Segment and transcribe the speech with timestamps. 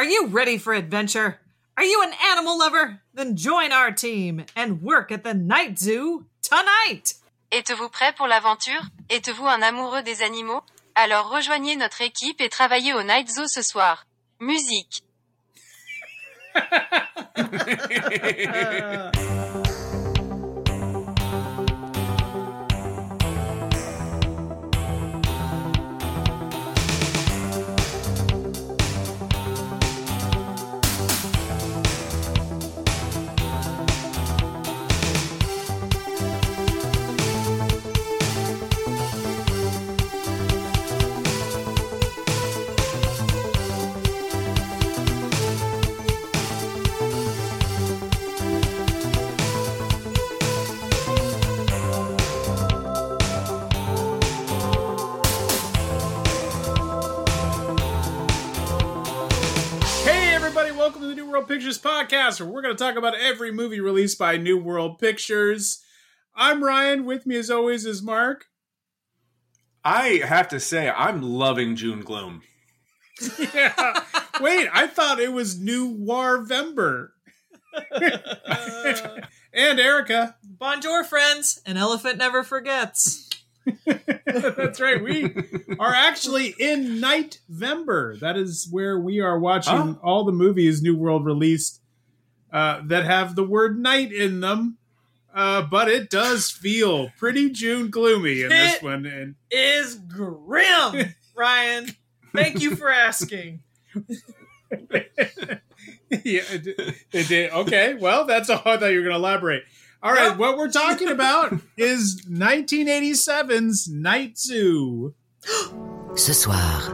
[0.00, 1.36] Are you ready for adventure?
[1.76, 3.02] Are you an animal lover?
[3.12, 7.16] Then join our team and work at the Night Zoo tonight.
[7.52, 8.80] Êtes-vous prêt pour l'aventure?
[9.10, 10.62] Êtes-vous un amoureux des animaux?
[10.94, 14.06] Alors rejoignez notre équipe et travaillez au Night Zoo ce soir.
[14.40, 15.04] Musique.
[61.10, 64.36] the New World Pictures podcast, where we're going to talk about every movie released by
[64.36, 65.82] New World Pictures.
[66.36, 67.04] I'm Ryan.
[67.04, 68.44] With me, as always, is Mark.
[69.84, 72.42] I have to say, I'm loving June Gloom.
[73.52, 74.04] Yeah.
[74.40, 77.08] Wait, I thought it was New Warvember.
[77.72, 79.20] Uh,
[79.52, 80.34] and Erica.
[80.42, 81.60] Bonjour, friends.
[81.64, 83.30] An elephant never forgets.
[84.26, 85.02] That's right.
[85.02, 85.32] We
[85.78, 88.18] are actually in Nightvember.
[88.20, 89.98] That is where we are watching Oh.
[90.02, 91.80] all the movies New World released
[92.52, 94.76] uh, that have the word night in them.
[95.32, 99.06] Uh, but it does feel pretty June gloomy in this It- one.
[99.06, 101.86] And Is grim, Ryan.
[102.32, 103.62] Thank you for asking.
[103.94, 104.02] yeah,
[106.10, 107.52] it, it.
[107.52, 109.64] Okay, well, that's all I thought you were going to elaborate.
[110.02, 115.14] All right, what we're talking about is 1987's Night Zoo.
[116.16, 116.90] Ce soir,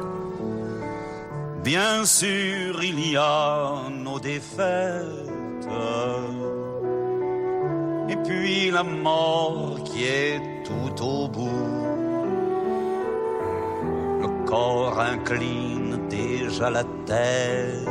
[1.62, 5.26] Bien sûr, il y a nos défaites.
[8.08, 11.86] Et puis la mort qui est tout au bout.
[14.20, 17.88] Le corps incline déjà la tête.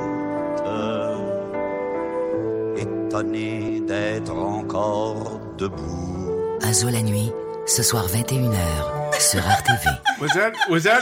[3.16, 6.60] Étonné d'être encore debout.
[6.62, 7.32] un zoo la nuit,
[7.66, 9.90] ce soir 21h sur RTV.
[10.20, 11.02] Was that was that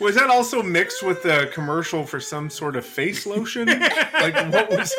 [0.00, 3.68] was that also mixed with the commercial for some sort of face lotion?
[4.20, 4.94] like what was?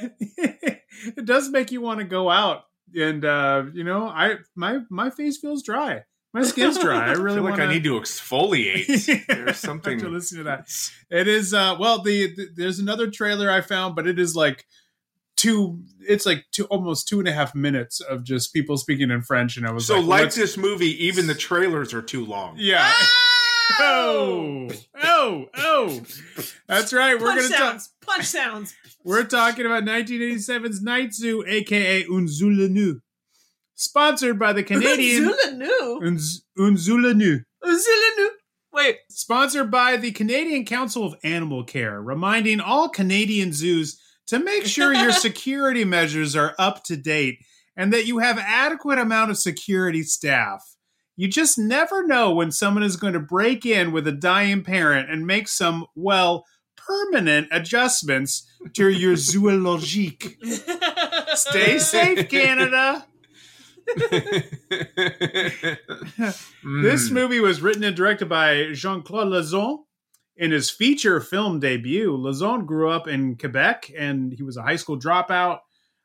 [0.00, 2.62] it does make you want to go out
[2.96, 6.02] and uh you know i my my face feels dry
[6.32, 7.64] my skin's dry i I really feel like wanna...
[7.64, 9.26] I need to exfoliate.
[9.26, 9.98] There's something.
[9.98, 10.68] to listen to that
[11.10, 14.66] it is uh well the, the there's another trailer i found but it is like
[15.36, 19.22] two it's like two almost two and a half minutes of just people speaking in
[19.22, 22.56] french and i was So like like this movie, even the trailers are too long.
[22.58, 22.92] yeah
[23.80, 24.68] oh
[25.02, 26.00] oh oh
[26.66, 27.90] that's right we're punch gonna talk sounds.
[28.02, 28.74] Punch sounds.
[29.04, 33.00] We're talking about 1987's Night Zoo, aka Unzulanu.
[33.80, 36.02] Sponsored by the Canadian Zulanu.
[36.02, 37.44] Unz- Unzulanu.
[37.64, 38.28] Zulanu.
[38.74, 38.98] Wait.
[39.08, 44.92] Sponsored by the Canadian Council of Animal Care, reminding all Canadian zoos to make sure
[44.92, 47.38] your security measures are up to date
[47.74, 50.76] and that you have adequate amount of security staff.
[51.16, 55.10] You just never know when someone is going to break in with a dying parent
[55.10, 56.44] and make some, well,
[56.76, 60.36] permanent adjustments to your zoologique.
[61.34, 63.06] Stay safe, Canada.
[66.62, 67.12] This Mm.
[67.12, 69.78] movie was written and directed by Jean Claude Lauzon.
[70.36, 74.76] In his feature film debut, Lauzon grew up in Quebec and he was a high
[74.76, 75.58] school dropout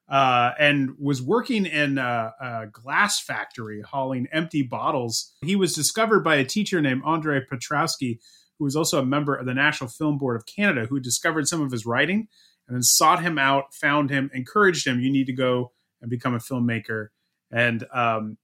[0.10, 5.34] uh, and was working in a, a glass factory hauling empty bottles.
[5.42, 8.20] He was discovered by a teacher named Andre Petrowski,
[8.60, 11.62] who was also a member of the National Film Board of Canada, who discovered some
[11.62, 12.28] of his writing
[12.68, 15.72] and then sought him out, found him, encouraged him, you need to go
[16.02, 17.08] and become a filmmaker.
[17.52, 18.38] And um,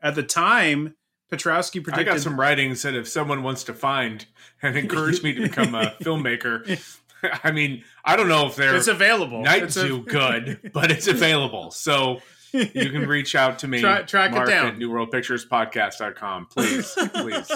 [0.00, 0.94] at the time,
[1.32, 2.08] Petrowski predicted.
[2.08, 4.24] I got some writings that if someone wants to find
[4.62, 6.80] and encourage me to become a filmmaker,
[7.44, 9.42] I mean, I don't know if they're it's available.
[9.42, 11.70] Night It's a- good, but it's available.
[11.72, 12.20] So
[12.52, 14.66] you can reach out to me, Tra- track it Mark down.
[14.68, 16.46] at newworldpicturespodcast.com.
[16.46, 17.48] Please, please.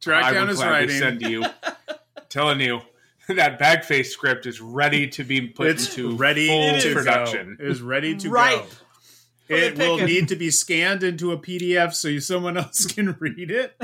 [0.00, 0.98] track I down would his writing.
[0.98, 1.44] send you.
[2.28, 2.80] telling you
[3.28, 7.56] that Bagface script is ready to be put it's into ready full to production.
[7.58, 7.64] Go.
[7.64, 8.58] It is ready to Right.
[8.58, 8.66] go.
[9.48, 13.16] The It will need to be scanned into a PDF so you, someone else can
[13.20, 13.74] read it.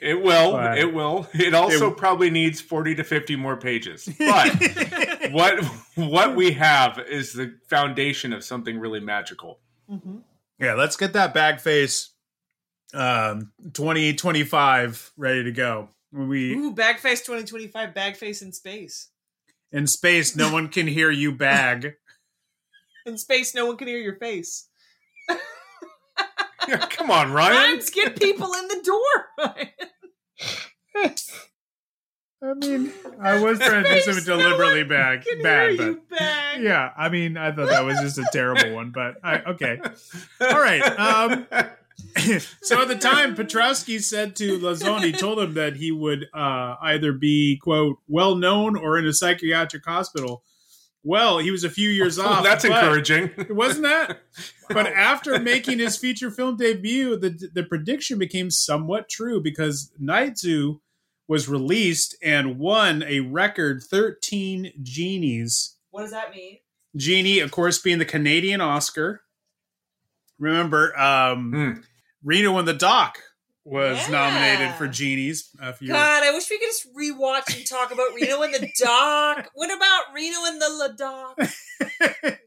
[0.00, 0.52] It will.
[0.52, 1.26] But- it will.
[1.34, 4.08] It also It- probably needs forty to fifty more pages.
[4.18, 5.64] But what
[5.96, 9.58] what we have is the foundation of something really magical.
[10.60, 12.10] Yeah, let's get that bag face
[12.94, 15.88] um 2025 ready to go.
[16.10, 19.08] When we Ooh, Bagface 2025, Bagface in space.
[19.72, 21.96] in space, no one can hear you bag.
[23.08, 24.68] In space, no one can hear your face.
[26.68, 27.54] Yeah, come on, Ryan.
[27.54, 29.48] Rhymes get people in the door.
[32.42, 36.62] I mean, I was trying to do something Space, no deliberately bad, bad, but bag.
[36.62, 39.80] yeah, I mean, I thought that was just a terrible one, but I, okay.
[40.40, 40.82] All right.
[40.98, 41.46] Um,
[42.62, 47.12] so at the time, Petrowski said to Lauzon, told him that he would uh, either
[47.12, 50.42] be quote well known or in a psychiatric hospital.
[51.04, 52.42] Well, he was a few years off.
[52.44, 53.30] That's but- encouraging.
[53.50, 54.20] wasn't that?
[54.70, 60.36] But after making his feature film debut, the the prediction became somewhat true because Night
[60.36, 60.82] Zoo
[61.26, 65.76] was released and won a record 13 genies.
[65.90, 66.58] What does that mean?
[66.96, 69.22] Genie, of course, being the Canadian Oscar.
[70.38, 71.80] Remember, um, Hmm.
[72.22, 73.18] Reno and the Doc
[73.68, 74.10] was Yeah.
[74.10, 75.50] nominated for genies.
[75.60, 78.70] A few God, I wish we could just rewatch and talk about Reno and the
[78.78, 79.50] Doc.
[79.54, 80.66] What about Reno and the
[80.98, 81.98] Ladoc?
[82.22, 82.38] God.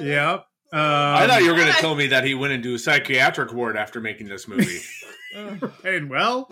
[0.00, 0.46] yep.
[0.74, 3.52] Um, I thought you were going to tell me that he went into a psychiatric
[3.52, 4.80] ward after making this movie.
[5.84, 6.50] and well,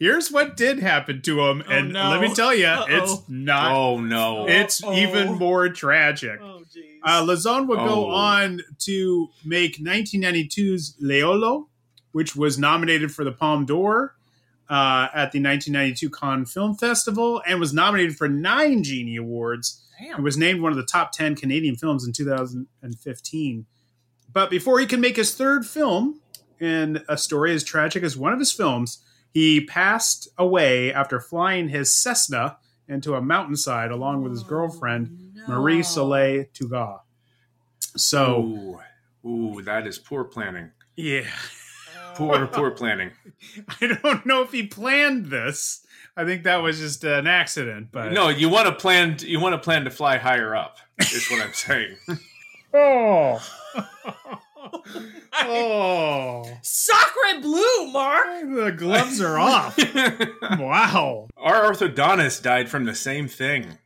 [0.00, 2.10] here's what did happen to him, Oh, and no.
[2.10, 2.86] let me tell you, Uh-oh.
[2.88, 3.70] it's not.
[3.72, 4.48] oh no!
[4.48, 4.94] It's Uh-oh.
[4.96, 6.40] even more tragic.
[6.42, 6.98] Oh, jeez.
[7.04, 8.10] Uh, Lauzon would go Oh.
[8.10, 11.66] on to make 1992's Leolo,
[12.12, 14.14] which was nominated for the Palme d'Or
[14.68, 19.84] uh, at the 1992 Cannes Film Festival and was nominated for nine Genie Awards.
[20.00, 20.22] It Damn.
[20.22, 23.66] was named one of the top 10 Canadian films in 2015.
[24.32, 26.20] But before he could make his third film,
[26.60, 28.98] and a story as tragic as one of his films,
[29.32, 32.58] he passed away after flying his Cessna
[32.88, 37.00] into a mountainside along with his girlfriend, Marie Soleil Tougas.
[37.96, 38.78] So,
[39.24, 40.70] Ooh, ooh, that is poor planning.
[40.96, 41.22] yeah,
[42.14, 43.10] Poor, poor planning.
[43.80, 45.84] I don't know if he planned this.
[46.16, 49.16] I think that was just an accident, but No, you want to plan.
[49.20, 50.76] You want to plan to fly higher up.
[51.00, 51.96] Is what I'm saying.
[52.72, 53.42] Oh.
[55.42, 56.44] oh.
[56.62, 58.26] Sacre blue, Mark.
[58.42, 59.76] The gloves are off.
[60.56, 61.26] wow.
[61.36, 63.78] Our orthodontist died from the same thing.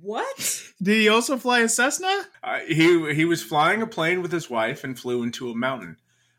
[0.00, 0.62] What?
[0.82, 2.24] Did he also fly a Cessna?
[2.42, 5.96] Uh, he he was flying a plane with his wife and flew into a mountain.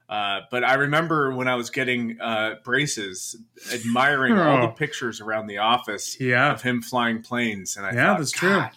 [0.07, 3.35] Uh, but I remember when I was getting uh, braces,
[3.73, 4.71] admiring all the Oh.
[4.71, 6.51] pictures around the office Yeah.
[6.51, 8.49] of him flying planes, and I Yeah, thought, that's true.
[8.49, 8.71] "God,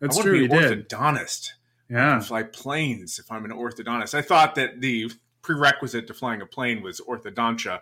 [0.00, 0.38] That's I want true.
[0.38, 0.88] be an did.
[0.88, 1.50] orthodontist.
[1.90, 2.20] I Yeah.
[2.20, 4.14] fly planes if I'm an orthodontist.
[4.14, 5.10] I thought that the
[5.42, 7.80] prerequisite to flying a plane was orthodontia.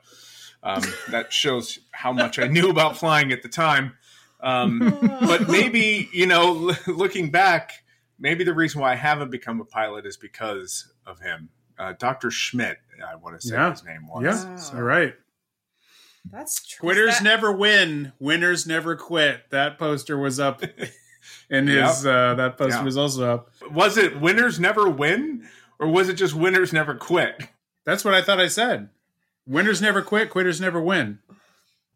[0.64, 3.96] Um, that shows how much I knew about flying at the time.
[4.40, 4.78] Um,
[5.20, 7.84] but maybe you know, looking back,
[8.18, 12.30] maybe the reason why I haven't become a pilot is because of him, uh, Doctor
[12.30, 12.78] Schmidt.
[13.06, 13.70] I want to say Yeah.
[13.70, 14.22] his name was.
[14.22, 14.54] Yeah.
[14.54, 14.70] Wow.
[14.74, 15.14] All right.
[16.30, 16.86] That's true.
[16.88, 18.12] Quitters That- never win.
[18.18, 19.48] Winners never quit.
[19.50, 20.62] That poster was up.
[21.52, 22.84] And his uh, that poster Yeah.
[22.84, 23.50] was also up.
[23.72, 25.48] Was it winners never win,
[25.78, 27.42] or was it just winners never quit?
[27.84, 28.88] That's what I thought I said.
[29.46, 30.30] Winners never quit.
[30.30, 31.18] Quitters never win.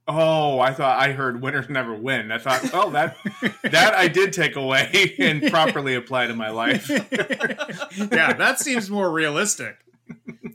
[0.06, 2.30] Oh, I thought I heard winners never win.
[2.30, 3.16] I thought, oh, that
[3.62, 6.88] that I did take away and properly apply to my life.
[6.90, 9.76] yeah, that seems more realistic.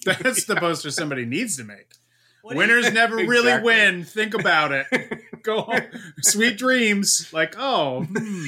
[0.06, 1.94] That's the poster somebody needs to make.
[2.44, 4.04] What do you- Winners never really win.
[4.04, 4.86] Think about it.
[5.42, 5.82] Go home.
[6.22, 7.30] Sweet dreams.
[7.34, 8.46] Like, oh, hmm,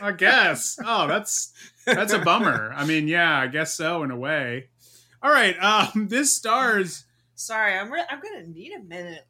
[0.00, 0.78] I guess.
[0.84, 1.52] Oh, that's
[1.84, 2.72] that's a bummer.
[2.74, 4.68] I mean, yeah, I guess so in a way.
[5.22, 5.56] All right.
[5.62, 7.92] Um, this stars Sorry, I'm.
[7.92, 9.26] Re- I'm gonna need a minute.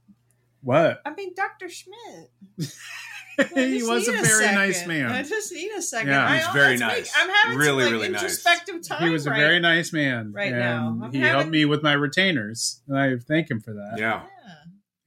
[0.62, 1.00] What?
[1.04, 2.30] I mean, Doctor Schmidt.
[3.54, 4.54] he was a very second.
[4.54, 5.10] nice I man.
[5.10, 6.10] Uh, just need a second.
[6.10, 6.26] Yeah.
[6.26, 7.12] I He's al- very nice.
[7.16, 8.42] I'm having Really, some, like, really nice.
[8.88, 9.02] time.
[9.02, 9.38] He was a right?
[9.38, 10.32] very nice man.
[10.32, 10.98] right and now.
[11.02, 13.94] I'm he having- helped me with my retainers, and I thank him for that.
[13.98, 14.22] Yeah.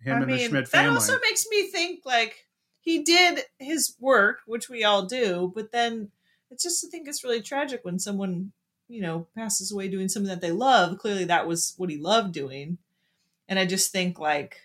[0.06, 0.14] Yeah.
[0.14, 0.90] Him I and the Schmidt family.
[0.90, 2.46] that also makes me think like
[2.80, 6.12] he did his work, which we all do, but then
[6.52, 8.52] it's just I think it's really tragic when someone
[8.88, 11.00] you know passes away doing something that they love.
[11.00, 12.78] Clearly, that was what he loved doing,
[13.50, 14.58] and I just think like,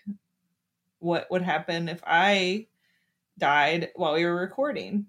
[1.01, 2.67] what would happen if I
[3.37, 5.07] died while we were recording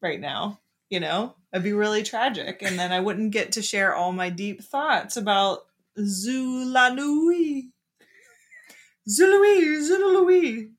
[0.00, 0.58] right now?
[0.88, 4.30] You know, it'd be really tragic, and then I wouldn't get to share all my
[4.30, 5.66] deep thoughts about
[5.98, 7.70] Zulanui.
[9.08, 10.70] Zuluí, Zuluí.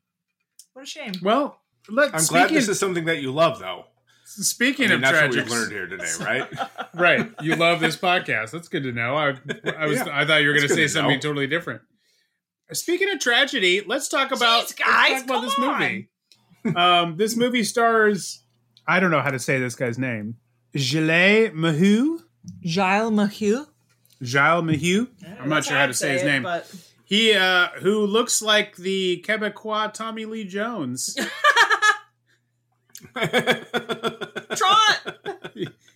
[0.73, 1.13] What a shame.
[1.21, 1.59] well,
[1.89, 3.85] let, I'm glad this is something that you love, though.
[4.25, 5.35] speaking I mean, of that's tragic.
[5.37, 6.47] what we've learned here today, right?
[6.93, 7.31] right.
[7.41, 8.51] You love this podcast.
[8.51, 9.15] That's good to know.
[9.15, 9.35] I,
[9.77, 11.19] I was Yeah, I thought you were going to say good to something know.
[11.21, 11.81] totally different.
[12.73, 15.57] Speaking of tragedy, let's talk about, Jeez, guys, let's talk about this
[16.63, 16.75] movie.
[16.77, 18.43] um, this movie stars
[18.87, 20.35] I don't know how to say this guy's name.
[20.75, 22.19] Gilles Mahou.
[22.65, 23.67] Gilles Maheu.
[24.23, 25.07] Gilles Mahou.
[25.39, 26.43] I'm not sure how to say his name.
[26.43, 26.69] but
[27.05, 31.15] He uh who looks like the Quebecois Tommy Lee Jones.
[34.55, 35.17] Trot.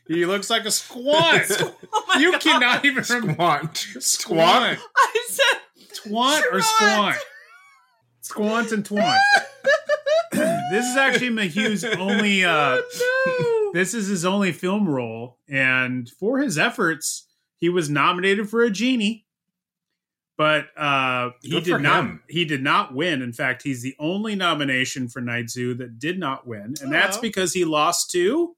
[0.08, 1.41] he looks like a squat.
[2.08, 2.41] Oh you God.
[2.41, 3.77] cannot even remember Squat.
[4.00, 4.77] squat.
[4.96, 5.60] I said
[5.96, 7.18] Twant or squant?
[8.22, 9.18] Squant and twant.
[10.32, 16.40] this is actually Mahu's only uh oh, this is his only film role and for
[16.40, 19.25] his efforts he was nominated for a genie
[20.38, 22.24] but uh he did not him.
[22.28, 26.20] he did not win in fact he's the only nomination for night zoo that did
[26.20, 27.22] not win and that's Oh.
[27.22, 28.56] because he lost to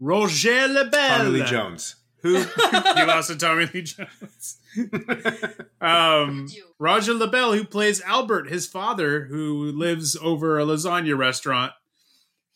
[0.00, 1.96] roger lebel Tommy Lee Jones.
[2.28, 4.58] Who he lost to tommy lee jones
[5.80, 6.46] um
[6.78, 11.72] roger lebel who plays albert his father who lives over a lasagna restaurant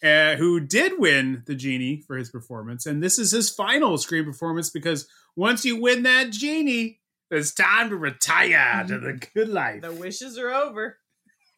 [0.05, 4.25] uh, who did win the genie for his performance and this is his final screen
[4.25, 6.99] performance because once you win that genie
[7.31, 10.99] it's time to retire to the good life the wishes are over.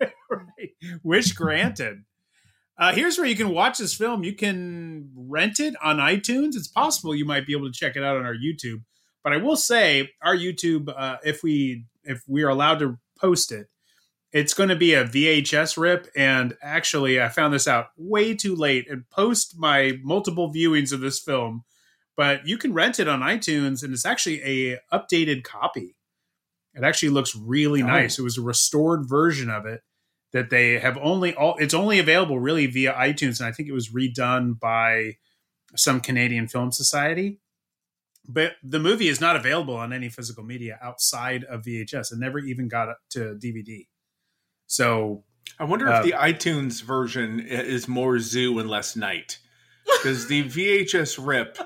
[0.30, 0.70] right.
[1.02, 2.04] Wish granted.
[2.76, 4.24] Uh, here's where you can watch this film.
[4.24, 6.56] You can rent it on iTunes.
[6.56, 8.82] It's possible you might be able to check it out on our YouTube.
[9.22, 13.52] But I will say, our YouTube, uh, if we if we are allowed to post
[13.52, 13.68] it,
[14.32, 16.08] it's going to be a VHS rip.
[16.16, 21.00] And actually, I found this out way too late and post my multiple viewings of
[21.00, 21.62] this film.
[22.16, 25.96] But you can rent it on iTunes, and it's actually a updated copy.
[26.74, 27.86] It actually looks really Oh.
[27.86, 28.18] nice.
[28.18, 29.80] It was a restored version of it
[30.34, 31.56] that they have only all.
[31.58, 35.16] It's only available really via iTunes, and I think it was redone by
[35.76, 37.40] some Canadian Film Society.
[38.28, 42.12] But the movie is not available on any physical media outside of VHS.
[42.12, 43.86] It never even got to DVD.
[44.66, 45.24] So
[45.58, 49.38] I wonder Uh, if the iTunes version is more zoo and less night.
[49.98, 51.58] Because the VHS rip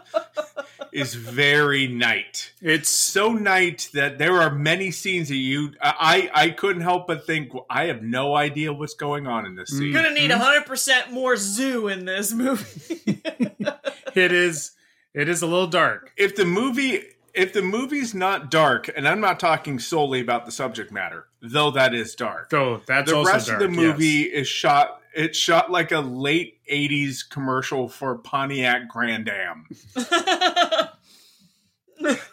[0.93, 2.53] is very night.
[2.61, 7.27] it's So night that there are many scenes that you I I couldn't help but
[7.27, 9.93] think I have no idea what's going on in this scene.
[9.93, 9.95] Mm.
[9.95, 13.23] Gonna need hundred percent more zoo in this movie.
[14.15, 14.73] it is
[15.15, 16.13] it is a little dark.
[16.17, 17.03] If the movie
[17.35, 21.71] if the movie's not dark, and I'm not talking solely about the subject matter, though
[21.71, 22.51] that is dark.
[22.51, 24.43] So that's the also rest dark, of the movie yes.
[24.43, 29.67] is shot it's shot like a late 80s commercial for Pontiac Grand Am.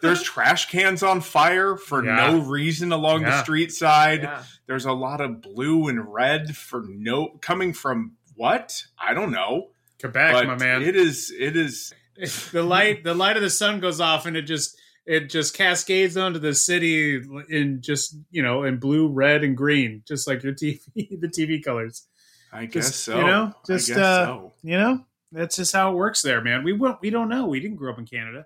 [0.01, 2.15] There's trash cans on fire for Yeah.
[2.31, 4.21] no reason along the street side.
[4.23, 4.43] yeah.
[4.67, 8.83] There's a lot of blue and red for no coming from what?
[8.99, 9.69] I don't know.
[9.99, 10.83] Quebec, but my man.
[10.83, 11.93] it is it is
[12.51, 16.15] the light the light of the sun goes off and it just it just cascades
[16.17, 20.53] onto the city in just you know in blue red and green just like your
[20.53, 22.07] tv the tv colors
[22.55, 23.17] I guess Just, so.
[23.17, 24.53] you know, just, I guess uh, so.
[24.63, 26.63] you know that's just how it works there man.
[26.63, 27.47] We won't we don't know.
[27.47, 28.45] We didn't grow up in canada.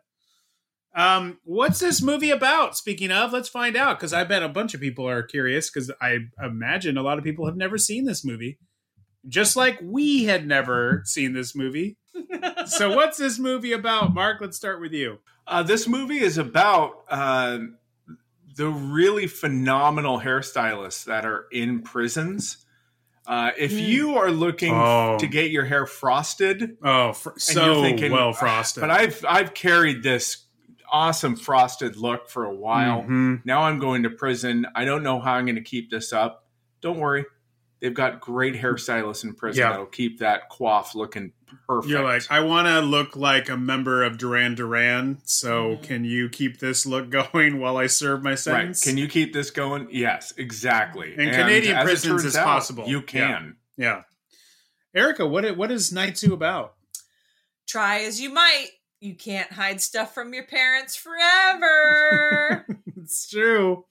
[0.96, 2.78] Um what's this movie about?
[2.78, 5.92] Speaking of let's find out because i bet a bunch of people are curious because
[6.02, 8.58] i imagine a lot of people have never seen this movie
[9.28, 11.98] just like we had never seen this movie.
[12.68, 14.14] So what's this movie about?
[14.14, 15.20] Mark let's start with you.
[15.48, 17.60] Uh, this movie is about uh,
[18.56, 22.58] the really phenomenal hairstylists that are in prisons.
[23.28, 23.88] Uh, if Mm.
[23.88, 25.18] you are looking Oh.
[25.20, 28.82] to get your hair frosted, Oh, fr- and so you're thinking, well frosted.
[28.82, 30.46] but I've I've carried this
[30.92, 33.04] awesome frosted look for a while.
[33.04, 33.42] Mhm.
[33.46, 34.66] Now I'm going to prison.
[34.74, 36.48] I don't know how I'm going to keep this up.
[36.82, 37.26] Don't worry.
[37.82, 39.70] They've got great hairstylists in prison Yeah.
[39.72, 41.32] that'll keep that coif looking
[41.66, 41.90] perfect.
[41.90, 45.20] You're like, I want to look like a member of Duran Duran.
[45.24, 45.84] So Mhm.
[45.84, 48.40] can you keep this look going while I serve my right.
[48.40, 48.84] sentence?
[48.84, 49.88] Can you keep this going?
[49.92, 51.14] Yes, exactly.
[51.18, 52.86] In Canadian prisons, turns it's out, possible.
[52.88, 53.56] You can.
[53.78, 54.02] Yeah,
[54.94, 56.74] Erica, what i- what is Night Zoo about?
[57.68, 58.68] Try as you might,
[59.00, 62.66] you can't hide stuff from your parents forever.
[62.98, 63.86] it's true.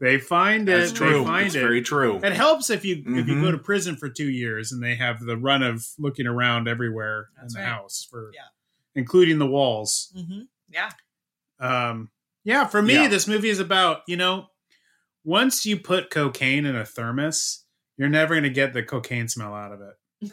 [0.00, 0.72] They find it.
[0.78, 1.20] That's true.
[1.20, 1.60] They find it's it.
[1.60, 2.18] very true.
[2.22, 5.20] It helps if you if you go to prison for two years and they have
[5.20, 7.72] the run of looking around everywhere That's in the right.
[7.74, 8.40] house for, Yeah.
[8.94, 10.12] including the walls.
[10.14, 10.90] hmm Yeah.
[11.60, 12.10] Um,
[12.42, 13.08] yeah, for me, Yeah.
[13.08, 14.48] this movie is about you know,
[15.22, 17.64] once you put cocaine in a thermos,
[17.96, 20.32] you're never going to get the cocaine smell out of it.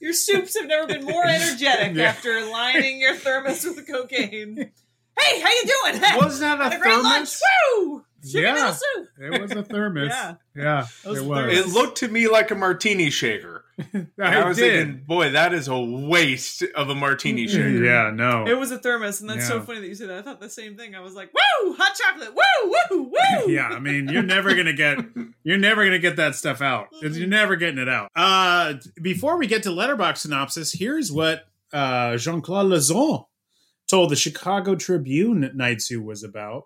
[0.00, 2.04] your soups have never been more energetic Yeah.
[2.04, 4.70] after lining your thermos with cocaine.
[5.20, 6.02] Hey, how you doing?
[6.18, 7.30] Was that Had a a great lunch.
[7.30, 7.42] thermos?
[7.76, 8.04] Woo!
[8.24, 8.72] Chicken Yeah.
[8.72, 9.08] soup.
[9.20, 10.08] It was a thermos.
[10.10, 10.34] Yeah.
[10.56, 11.38] yeah, That was it was.
[11.38, 11.58] thermos.
[11.58, 13.64] It looked to me like a martini shaker.
[13.94, 14.86] I, I, was did.
[14.86, 17.68] thinking, boy, that is a waste of a martini shaker.
[17.68, 18.44] Yeah, no.
[18.44, 20.18] It was a thermos, and that's so funny that you said that.
[20.18, 20.96] I thought the same thing.
[20.96, 22.34] I was like, "Woo, hot chocolate!
[22.34, 24.98] Woo, woo, woo!" yeah, I mean, you're never gonna get
[25.44, 26.88] you're never gonna get that stuff out.
[27.00, 28.10] You're never getting it out.
[28.16, 33.26] Uh, before we get to Letterboxd synopsis, here's what uh, Jean Claude Lauzon
[33.88, 36.64] told the Chicago Tribune Night Zoo was about.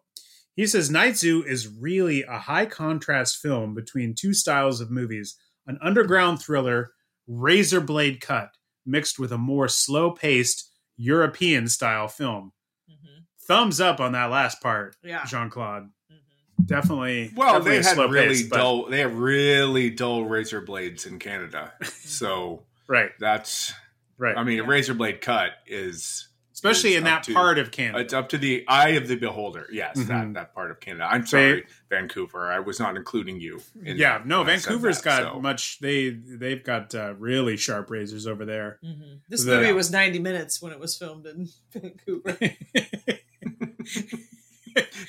[0.56, 5.36] He says Night Zoo is really a high contrast film between two styles of movies
[5.66, 6.90] an underground thriller,
[7.28, 8.50] razor blade cut,
[8.84, 12.52] mixed with a more slow paced European style film.
[12.90, 13.24] Mhm.
[13.46, 15.24] Thumbs up on that last part, Yeah.
[15.24, 15.88] Jean Claude.
[16.12, 16.66] Mhm.
[16.66, 17.30] Definitely.
[17.36, 18.86] Well, definitely they had slow really pace, but- dull.
[18.90, 21.72] They have really dull razor blades in Canada,
[22.04, 23.72] so Right, that's.
[24.18, 24.36] right.
[24.36, 27.98] I mean, a razor blade cut is Especially in that to- part of Canada.
[28.04, 29.66] it's up to the eye of the beholder.
[29.72, 30.06] Yes, Mhm.
[30.08, 31.08] that that part of Canada.
[31.10, 32.50] I'm sorry, Vancouver.
[32.52, 33.60] I was not including you.
[33.84, 35.40] in yeah, no, when I said Vancouver's that, got so.
[35.40, 35.78] much.
[35.80, 38.78] They they've got uh, really sharp razors over there.
[38.84, 39.20] Mhm.
[39.28, 42.36] This The- movie was 90 minutes when it was filmed in Vancouver.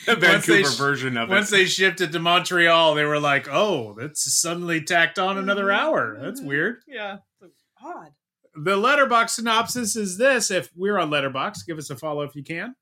[0.06, 1.36] the Vancouver sh- version of Once it.
[1.36, 5.72] Once they shipped it to Montreal, they were like, "Oh, that's suddenly tacked on another
[5.72, 6.18] hour.
[6.20, 6.46] That's Mhm.
[6.46, 7.18] weird." yeah.
[7.86, 8.12] Odd.
[8.56, 12.44] The Letterboxd synopsis is this: If we're on Letterboxd, give us a follow if you
[12.44, 12.76] can.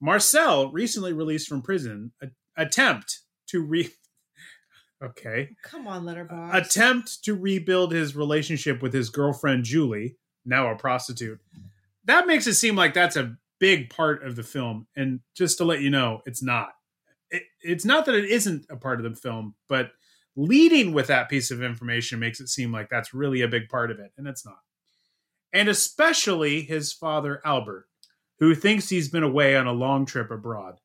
[0.00, 3.90] Marcel, recently released from prison, a- attempt to re.
[5.00, 6.54] Okay, Come on, Letterboxd.
[6.56, 11.38] attempt to rebuild his relationship with his girlfriend Julie, now a prostitute.
[12.06, 15.64] That makes it seem like that's a big part of the film, and just to
[15.64, 16.70] let you know, it's not.
[17.30, 19.92] It, it's not that it isn't a part of the film, but
[20.34, 23.92] leading with that piece of information makes it seem like that's really a big part
[23.92, 24.58] of it, and it's not.
[25.52, 27.86] And especially his father Albert,
[28.38, 30.78] who thinks he's been away on a long trip abroad.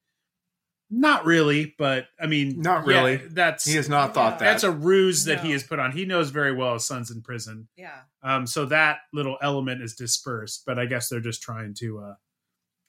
[0.96, 3.16] Not really, but I mean, Not yeah, really.
[3.18, 4.46] that's he has not thought that.
[4.46, 5.92] that's a ruse that he has put on.
[5.92, 7.68] He knows very well his son's in prison.
[7.76, 8.02] yeah.
[8.22, 12.14] Um, so that little element is dispersed, but I guess they're just trying to uh,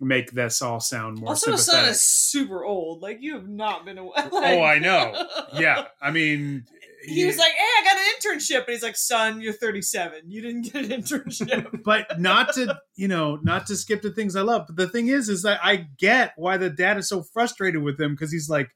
[0.01, 1.93] make this all sound more Also, his son sympathetic.
[1.95, 3.01] is super old.
[3.01, 4.13] Like, you have not been away.
[4.17, 5.27] oh, I know.
[5.55, 6.67] Yeah, I mean,
[7.07, 8.59] He was like, hey, I got an internship.
[8.65, 10.23] And he's like, son, you're 37.
[10.31, 11.83] You didn't get an internship.
[11.85, 14.65] but not to you know, not to skip to things I love.
[14.67, 18.01] But the thing is, is that I get why the dad is so frustrated with
[18.01, 18.71] him because he's like,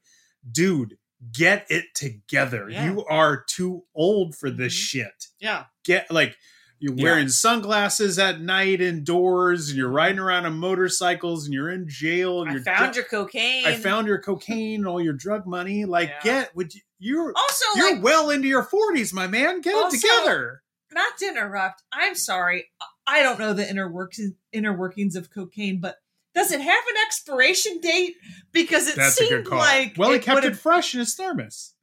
[0.51, 0.97] dude,
[1.33, 2.69] get it together.
[2.69, 2.85] Yeah.
[2.91, 4.77] You are too old for this Mhm.
[4.77, 5.25] shit.
[5.39, 5.65] yeah.
[5.83, 6.35] get like
[6.79, 7.03] you're Yeah.
[7.03, 12.41] wearing sunglasses at night indoors and you're riding around on motorcycles and you're in jail
[12.41, 13.65] and I you're found your cocaine.
[13.65, 15.85] I found your cocaine and all your drug money.
[15.85, 16.19] Like, Yeah.
[16.23, 19.61] get would you you're Also, you're like, well into your forties, my man.
[19.61, 20.63] Get Also- it together.
[20.91, 21.83] not to interrupt.
[21.93, 22.69] I'm sorry.
[23.07, 24.19] I don't know the inner works
[24.51, 25.97] inner workings of cocaine, but
[26.35, 28.15] does it have an expiration date?
[28.51, 31.73] Because it That's seemed like well, he it kept it fresh in his thermos.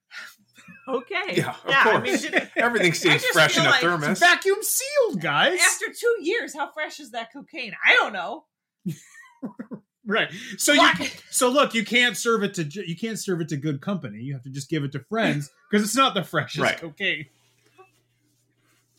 [0.88, 1.34] Okay.
[1.36, 2.22] Yeah, of I course.
[2.22, 4.18] mean, did- Everything seems fresh feel in a like- thermos.
[4.20, 5.58] Vacuum sealed, guys.
[5.60, 7.72] after two years, how fresh is that cocaine?
[7.84, 8.44] I don't know.
[10.06, 10.30] right.
[10.58, 10.88] So you
[11.30, 14.18] so look, you can't serve it to you can't serve it to good company.
[14.20, 16.78] You have to just give it to friends because it's not the freshest Right.
[16.78, 17.26] cocaine.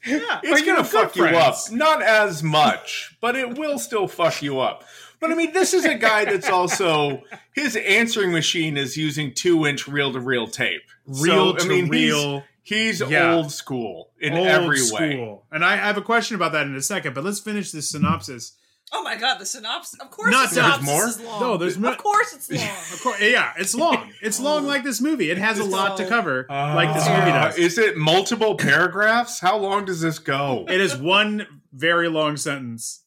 [0.06, 0.40] Yeah.
[0.44, 1.56] it's gonna good fuck you up.
[1.72, 4.84] Not as much, but it will still fuck you up.
[5.20, 7.24] But I mean, this is a guy that's also
[7.56, 10.84] his answering machine is using two inch reel to reel tape.
[11.06, 13.34] Real So, to I mean, he's- He's, Yeah.
[13.34, 15.14] old school in old every way.
[15.14, 15.46] school.
[15.54, 17.90] And I, I have a question about that in a second, but let's finish this
[17.92, 18.58] synopsis.
[18.92, 19.98] Oh my god, the synopsis.
[20.02, 21.08] Of course, Not the synopsis more?
[21.08, 21.40] is long.
[21.42, 22.68] No, there's mo- of course it's long.
[22.94, 24.12] Of course, yeah, it's long.
[24.22, 25.32] It's long like this movie.
[25.32, 27.58] It has a lot to cover, like this movie Uh, does.
[27.58, 29.40] Is it multiple paragraphs?
[29.40, 30.66] How long does this go?
[30.68, 33.04] It is one very long sentence.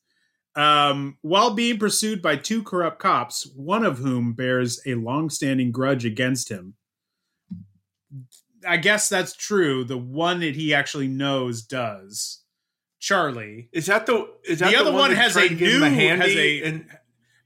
[0.56, 6.04] Um, while being pursued by two corrupt cops, one of whom bears a long-standing grudge
[6.04, 6.74] against him.
[8.66, 9.84] I guess that's true.
[9.84, 12.42] The one that he actually knows does.
[12.98, 13.70] Charlie.
[13.72, 16.62] Is that the is that The other one that has a new- handy has a-
[16.64, 16.86] and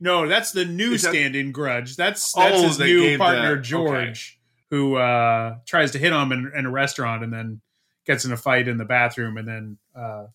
[0.00, 1.94] No, that's the new that- stand-in grudge.
[1.96, 4.40] That's that's Oh, his new partner the- George,
[4.70, 7.60] who uh, tries to hit on him in, in a restaurant and then
[8.06, 10.26] gets in a fight in the bathroom and then uh,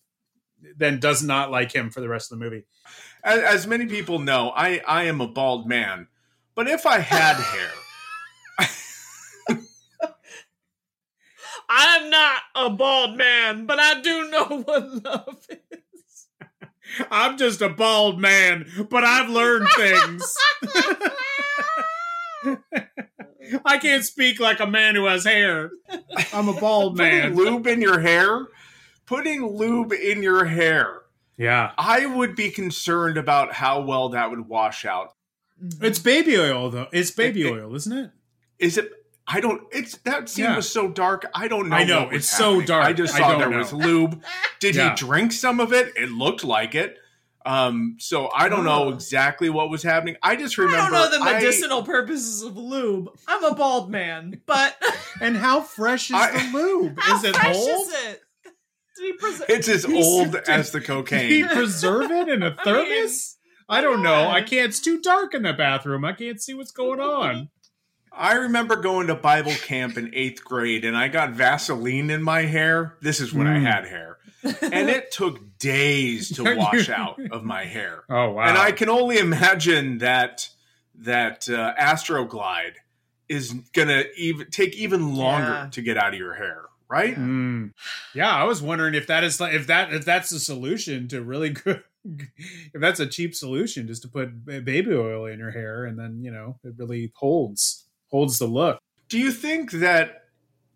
[0.76, 2.64] then does not like him for the rest of the movie.
[3.24, 6.08] as, as many people know, I I am a bald man,
[6.54, 7.70] but if I had hair,
[11.72, 16.26] I'm not a bald man, but I do know what love is.
[17.08, 20.34] I'm just a bald man, but I've learned things.
[23.64, 25.70] I can't speak like a man who has hair.
[26.32, 27.36] I'm a bald putting man.
[27.36, 28.48] lube in your hair,
[29.10, 31.02] putting lube in your hair,
[31.36, 31.72] Yeah.
[31.76, 35.14] I would be concerned about how well that would wash out.
[35.82, 36.86] It's baby oil though.
[36.92, 38.10] It's baby It- it- oil, isn't it?
[38.60, 38.90] Is it?
[39.26, 39.62] I don't.
[39.72, 40.56] It's that scene Yeah.
[40.56, 41.24] was so dark.
[41.34, 41.76] I don't know.
[41.76, 42.84] I know, what was it's so dark.
[42.86, 43.58] I just I saw don't there know.
[43.58, 44.22] was lube.
[44.60, 44.90] Did Yeah.
[44.90, 45.92] he drink some of it?
[45.96, 46.96] It looked like it.
[47.46, 48.88] Um, so I don't know Oh.
[48.90, 50.16] exactly what was happening.
[50.22, 53.08] I just remember I don't know the I- medicinal purposes of lube.
[53.26, 54.76] I'm a bald man, but
[55.20, 56.98] And how fresh is I- the lube?
[57.10, 57.68] Is it fresh old?
[57.88, 58.22] is it?
[59.00, 61.48] To be pres- it's as He's- old as the Did he cocaine.
[61.52, 63.36] preserve it in a I thermos?
[63.68, 64.28] I don't know.
[64.28, 64.68] I can't.
[64.68, 66.04] It's too dark in the bathroom.
[66.04, 67.48] I can't see what's going on.
[68.12, 72.42] I remember going to Bible camp in eighth grade and I got Vaseline in my
[72.42, 72.96] hair.
[73.00, 73.62] This is when I Mm.
[73.72, 74.16] had hair.
[74.62, 78.02] And it took days to wash out of my hair.
[78.10, 78.48] Oh wow!
[78.48, 80.48] And I can only imagine that
[80.96, 82.74] that uh, Astroglide
[83.28, 85.68] is gonna even take even longer Yeah.
[85.70, 87.16] to get out of your hair, right?
[87.16, 87.72] Mm.
[88.14, 91.22] Yeah, I was wondering if that is like if that if that's the solution to
[91.22, 91.82] really good.
[92.72, 96.22] If that's a cheap solution, just to put baby oil in your hair, and then
[96.22, 98.78] you know it really holds holds the look.
[99.08, 100.24] Do you think that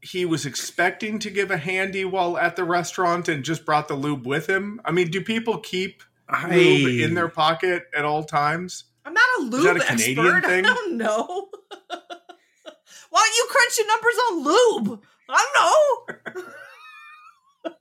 [0.03, 3.94] he was expecting to give a handy while at the restaurant and just brought the
[3.94, 4.81] lube with him?
[4.85, 6.03] I mean, do people keep
[6.50, 8.85] lube in their pocket at all times?
[9.07, 10.44] I'm not a lube that a Canadian expert.
[10.48, 10.66] thing?
[10.66, 11.48] I don't know.
[13.11, 15.03] Why don't you crunch your numbers on lube?
[15.28, 16.06] I
[17.64, 17.72] don't know.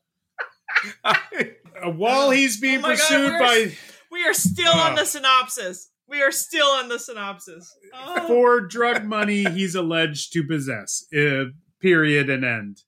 [1.03, 3.77] Uh, while he's being Oh my God, pursued we're- by
[4.12, 4.95] We are still on Oh.
[4.95, 5.89] the synopsis.
[6.08, 7.73] We are still on the synopsis.
[7.93, 8.27] Oh.
[8.27, 11.06] for drug money he's alleged to possess.
[11.15, 11.45] Uh,
[11.82, 12.82] period and end.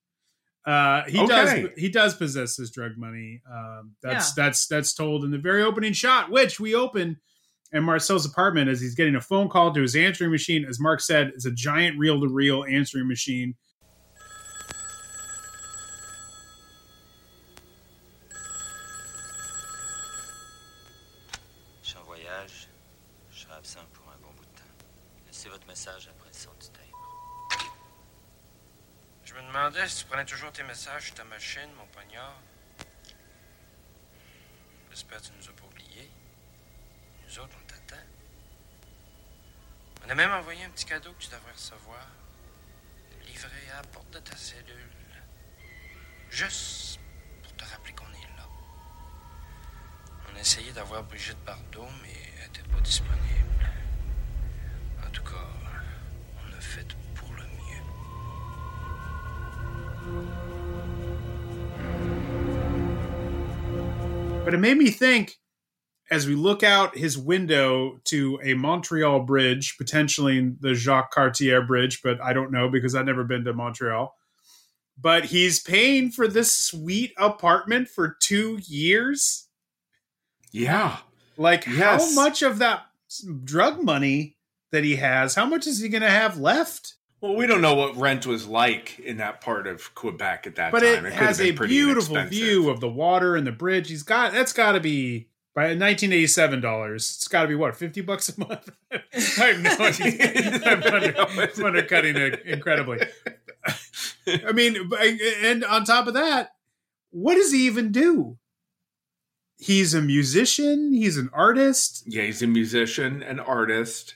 [0.66, 1.28] Uh, he Okay.
[1.28, 3.42] does he does possess this drug money.
[3.52, 7.18] Um, that's that's that's told in the very opening shot, which we open
[7.72, 10.66] in Marcel's apartment as he's getting a phone call to his answering machine.
[10.66, 13.56] As Mark said, is a giant reel to reel answering machine.
[29.94, 32.40] Tu prenais toujours tes messages sur ta machine, mon poignard.
[34.90, 36.10] J'espère que tu nous as pas oubliés.
[37.28, 38.02] Nous autres, on t'attend.
[40.06, 42.08] On a même envoyé un petit cadeau que tu devrais recevoir.
[43.28, 44.90] Livré à la porte de ta cellule.
[46.32, 47.00] Juste
[47.44, 48.48] pour te rappeler qu'on est là.
[50.32, 53.70] On a essayé d'avoir Brigitte Bardot, mais elle n'était pas disponible.
[55.06, 55.48] En tout cas,
[56.44, 56.88] on a fait
[64.44, 65.38] But it made me think
[66.12, 72.02] as we look out his window to a Montreal bridge, potentially the Jacques Cartier bridge,
[72.04, 74.14] but I don't know because I've never been to Montreal.
[75.02, 79.48] But he's paying for this sweet apartment for two years.
[80.52, 80.98] Yeah.
[81.38, 82.16] Like, Yes.
[82.16, 82.84] how much of that
[83.44, 84.38] drug money
[84.72, 86.96] that he has, how much is he going to have left?
[87.26, 90.72] Well, we don't know what rent was like in that part of Quebec at that
[90.72, 91.08] but time.
[91.08, 93.90] it could has a beautiful view of the water and the bridge.
[93.90, 97.16] He's got that's got to be by 1987 dollars.
[97.18, 98.70] It's got to be what 50 bucks a month.
[98.92, 98.98] I
[99.44, 100.62] have no idea.
[100.66, 103.00] I'm, under, I'm undercutting it incredibly.
[104.28, 104.78] I mean,
[105.44, 106.52] and on top of that,
[107.10, 108.38] what does he even do?
[109.58, 110.94] He's a musician.
[110.94, 112.04] He's an artist.
[112.06, 114.14] Yeah, he's a musician, an artist,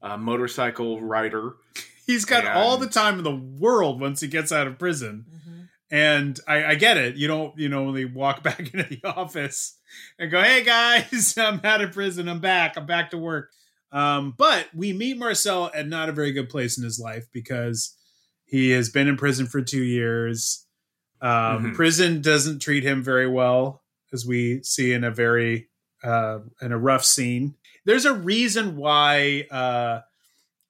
[0.00, 1.54] a motorcycle rider.
[2.06, 5.24] He's got all the time in the world once he gets out of prison.
[5.30, 5.68] Mhm.
[5.90, 7.16] And I, I get it.
[7.16, 9.78] You don't, you know, only walk back into the office
[10.18, 12.28] and go, "Hey guys, I'm out of prison.
[12.28, 12.76] I'm back.
[12.76, 13.50] I'm back to work."
[13.92, 17.94] Um, but we meet Marcel at not a very good place in his life because
[18.46, 20.66] he has been in prison for two years.
[21.20, 21.30] Um,
[21.72, 21.74] Mhm.
[21.74, 25.68] Prison doesn't treat him very well, as we see in a very
[26.02, 27.54] uh, in a rough scene.
[27.84, 30.00] There's a reason why uh,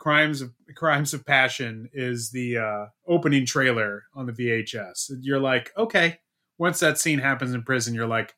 [0.02, 5.12] crimes of crimes of passion is the uh, opening trailer on the VHS.
[5.20, 6.18] You're like, okay.
[6.58, 8.34] Once that scene happens in prison, you're like,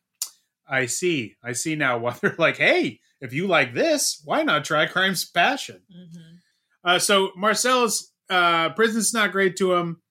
[0.69, 1.97] I see, I see now.
[1.97, 5.81] Why they're like, hey, if you like this, why not try crimes of passion?
[5.91, 6.37] Mhm.
[6.83, 10.03] Uh, so Marcel's uh, prison's not great to him.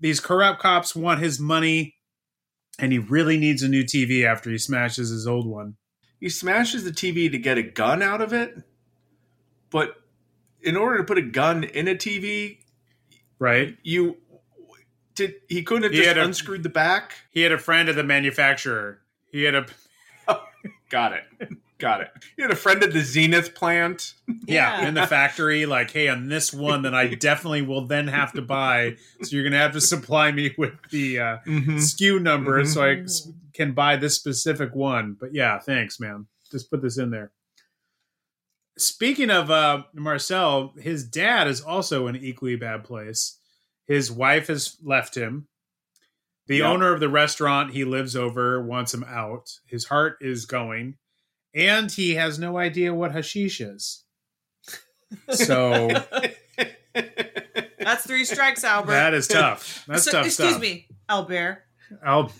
[0.00, 1.96] These corrupt cops want his money,
[2.78, 5.76] and he really needs a new TV after he smashes his old one.
[6.18, 8.54] He smashes the TV to get a gun out of it,
[9.70, 9.96] but
[10.64, 12.58] in order to put a gun in a TV,
[13.38, 13.76] Right?
[13.82, 14.16] you
[15.14, 17.12] did he couldn't have He just a- unscrewed the back.
[17.30, 19.00] He had a friend of the manufacturer.
[19.30, 19.66] He had a
[20.90, 21.24] Got it,
[21.78, 22.08] got it.
[22.36, 24.14] He had a friend at the Zenith plant.
[24.46, 24.88] yeah, Yeah.
[24.88, 25.66] in the factory.
[25.66, 28.96] Like, hey, on this one, that I definitely will then have to buy.
[29.22, 31.76] So you're gonna have to supply me with the uh, Mm-hmm.
[31.78, 32.66] SKU number Mhm.
[32.66, 33.04] so I
[33.54, 35.16] can buy this specific one.
[35.18, 36.26] But yeah, thanks, man.
[36.50, 37.32] Just put this in there.
[38.76, 43.38] Speaking of uh, Marcel, his dad is also in an equally bad place.
[43.86, 45.46] His wife has left him.
[46.46, 46.66] The Yep.
[46.66, 49.50] owner of the restaurant he lives over wants him out.
[49.66, 50.96] His heart is going,
[51.54, 54.04] and he has no idea what hashish is.
[55.30, 55.88] So
[57.78, 58.92] That's three strikes, Albert.
[58.92, 59.84] that is tough.
[59.88, 60.60] That's So- tough excuse stuff.
[60.62, 61.62] me, Albert.
[62.04, 62.32] Al-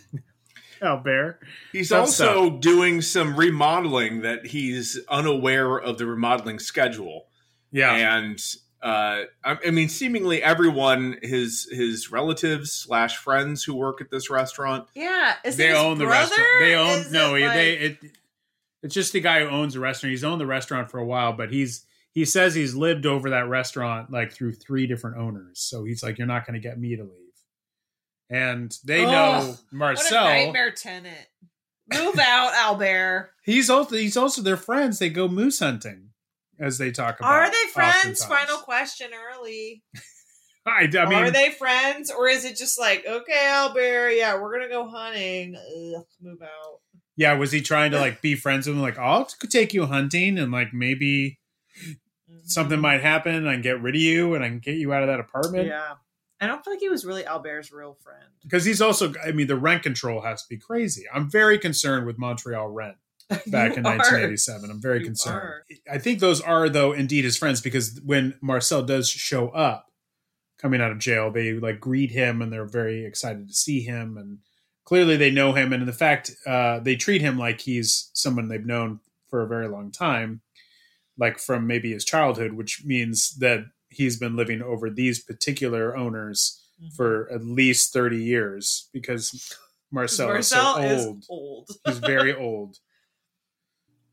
[0.84, 1.40] Albert.
[1.72, 7.26] He's Tough also doing some remodeling that he's unaware of the remodeling schedule.
[7.72, 7.94] Yeah.
[8.18, 8.38] and
[8.82, 14.28] uh, I, I mean, seemingly everyone, his his relatives slash friends who work at this
[14.30, 16.48] restaurant, Yeah, is they it own the restaurant.
[16.60, 17.98] They own Is no, it like- they it,
[18.82, 20.10] it's just the guy who owns the restaurant.
[20.10, 23.48] He's owned the restaurant for a while, but he's he says he's lived over that
[23.48, 25.58] restaurant like through three different owners.
[25.60, 27.23] So he's like, you're not going to get me to leave.
[28.30, 30.24] And they Ugh, know what a Marcel.
[30.24, 31.26] nightmare tenant.
[31.92, 33.30] Move out, Albert.
[33.44, 34.98] He's also he's also their friends.
[34.98, 36.10] They go moose hunting
[36.58, 37.30] as they talk about.
[37.30, 38.22] Are they friends?
[38.22, 38.24] oftentimes.
[38.24, 39.82] Final question early.
[40.66, 44.50] I, I mean, Are they friends, or is it just like, okay, Albert, yeah, we're
[44.54, 45.56] gonna go hunting.
[45.56, 46.78] Ugh, move out.
[47.16, 47.34] yeah.
[47.34, 48.80] Was he trying to like be friends with him?
[48.82, 51.38] Like, I'll take you hunting, and like maybe
[52.30, 52.38] Mm-hmm.
[52.44, 54.94] something might happen, and I can get rid of you, and I can get you
[54.94, 55.66] out of that apartment.
[55.66, 55.94] Yeah,
[56.40, 58.24] I don't feel like he was really Albert's real friend.
[58.42, 62.06] because he's also i mean the rent control has to be crazy i'm very concerned
[62.06, 62.96] with montreal rent
[63.46, 63.96] back in are.
[63.96, 65.64] 1987 i'm very You concerned are.
[65.90, 69.86] i think those are though indeed his friends because when marcel does show up
[70.58, 74.16] coming out of jail they like greet him and they're very excited to see him
[74.18, 74.38] and
[74.84, 78.48] clearly they know him and in the fact uh, they treat him like he's someone
[78.48, 80.42] they've known for a very long time
[81.16, 83.64] like from maybe his childhood which means that
[83.94, 86.60] he's been living over these particular owners
[86.96, 89.52] for at least 30 years because
[89.90, 91.24] Marcel, Marcel is is so old.
[91.30, 91.70] old.
[91.86, 92.78] He's very old.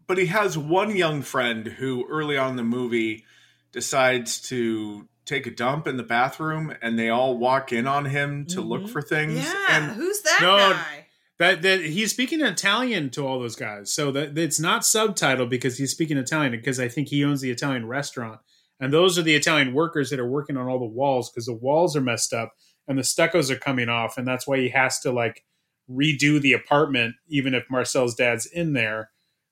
[0.08, 3.24] but he has one young friend who early on in the movie
[3.72, 8.46] decides to take a dump in the bathroom and they all walk in on him
[8.46, 8.90] to look Mhm.
[8.90, 11.08] for things Yeah, and who's that No, guy?
[11.38, 15.78] That that he's speaking Italian to all those guys, so that it's not subtitled because
[15.78, 18.42] he's speaking Italian because I think he owns the Italian restaurant,
[18.82, 21.54] and those are the Italian workers that are working on all the walls because the
[21.54, 22.52] walls are messed up
[22.88, 25.46] and the stuccos are coming off, and that's why he has to like
[25.90, 29.10] redo the apartment even if Marcel's dad's in there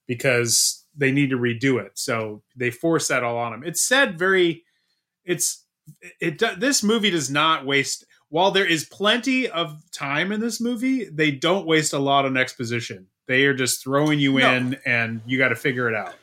[0.08, 1.92] because they need to redo it.
[1.96, 3.64] So they force that all on him.
[3.64, 4.64] It's said very,
[5.24, 5.64] it's
[6.20, 6.38] it.
[6.38, 11.06] do- This movie does not waste while there is plenty of time in this movie,
[11.06, 13.08] they don't waste a lot on exposition.
[13.28, 14.54] They are just throwing you No.
[14.54, 16.14] in and you got to figure it out.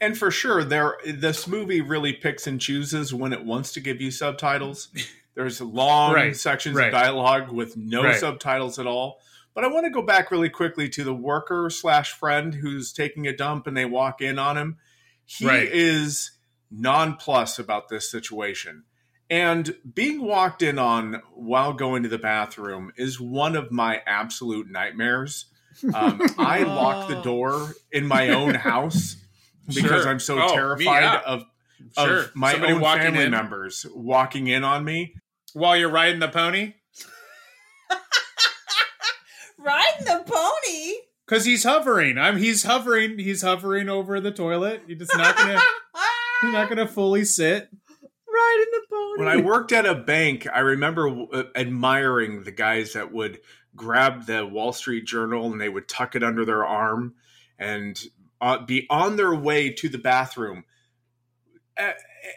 [0.00, 4.00] And for sure there this movie really picks and chooses when it wants to give
[4.00, 4.88] you subtitles
[5.34, 6.86] there's long Right, sections right.
[6.88, 8.18] of dialogue with no Right.
[8.18, 9.20] subtitles at all
[9.54, 13.26] but i want to go back really quickly to the worker slash friend who's taking
[13.26, 14.76] a dump and they walk in on him
[15.24, 15.68] he Right.
[15.70, 16.32] is
[16.72, 18.84] nonplus about this situation
[19.28, 24.70] and being walked in on while going to the bathroom is one of my absolute
[24.70, 25.46] nightmares
[25.94, 29.16] um, i lock the door in my own house
[29.66, 30.08] because Sure.
[30.08, 31.20] I'm so Oh, me, terrified yeah.
[31.26, 31.44] of,
[31.98, 32.18] Sure.
[32.20, 33.30] of my Somebody own walking family in.
[33.30, 35.14] members walking in on me.
[35.52, 36.74] While you're riding the pony,
[39.58, 40.92] Riding the pony.
[41.26, 42.18] because he's hovering.
[42.18, 43.18] I'm he's hovering.
[43.18, 44.82] He's hovering over the toilet.
[44.86, 45.58] He's just not gonna.
[46.42, 47.68] he's not gonna fully sit.
[48.02, 49.18] Riding the pony.
[49.18, 53.40] When I worked at a bank, I remember uh, admiring the guys that would
[53.74, 57.14] grab the Wall Street Journal and they would tuck it under their arm
[57.58, 57.98] and
[58.40, 60.64] uh, be on their way to the bathroom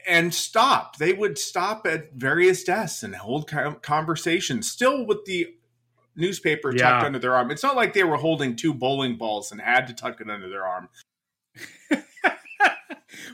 [0.07, 0.97] and stop.
[0.97, 5.55] They would stop at various desks and hold conversations, still with the
[6.15, 6.91] newspaper Yeah.
[6.91, 7.51] tucked under their arm.
[7.51, 10.49] It's not like they were holding two bowling balls and had to tuck it under
[10.49, 10.89] their arm.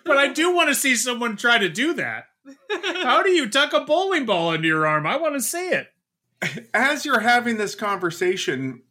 [0.04, 2.26] But I do want to see someone try to do that.
[2.70, 5.08] How do you tuck a bowling ball into your arm?
[5.08, 5.88] I want to see it.
[6.74, 8.84] as you're having this conversation,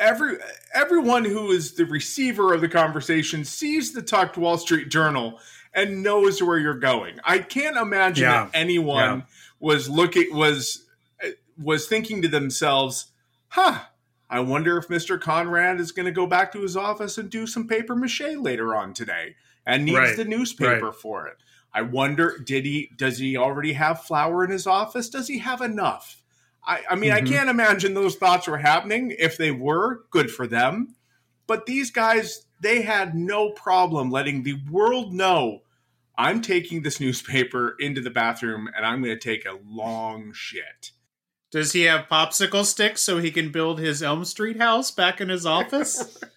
[0.00, 0.38] every
[0.74, 5.38] everyone who is the receiver of the conversation sees the tucked Wall Street Journal
[5.72, 7.20] and knows where you're going.
[7.22, 8.44] I can't imagine Yeah.
[8.46, 9.20] that anyone Yeah.
[9.60, 10.86] was looking was
[11.56, 13.12] was thinking to themselves,
[13.48, 13.80] "Huh,
[14.30, 15.20] I wonder if Mr.
[15.20, 18.74] Conrad is going to go back to his office and do some paper mache later
[18.74, 19.36] on today
[19.66, 20.16] and needs Right.
[20.16, 20.94] the newspaper Right.
[20.94, 21.36] for it."
[21.72, 22.90] I wonder, did he?
[22.96, 25.08] Does he already have flour in his office?
[25.10, 26.19] Does he have enough?
[26.66, 27.28] I, I mean, I Mhm.
[27.28, 29.14] can't imagine those thoughts were happening.
[29.18, 30.94] If they were, good for them.
[31.46, 35.62] But these guys, they had no problem letting the world know
[36.18, 40.90] I'm taking this newspaper into the bathroom and I'm going to take a long shit.
[41.50, 45.30] Does he have popsicle sticks so he can build his Elm Street house back in
[45.30, 46.18] his office?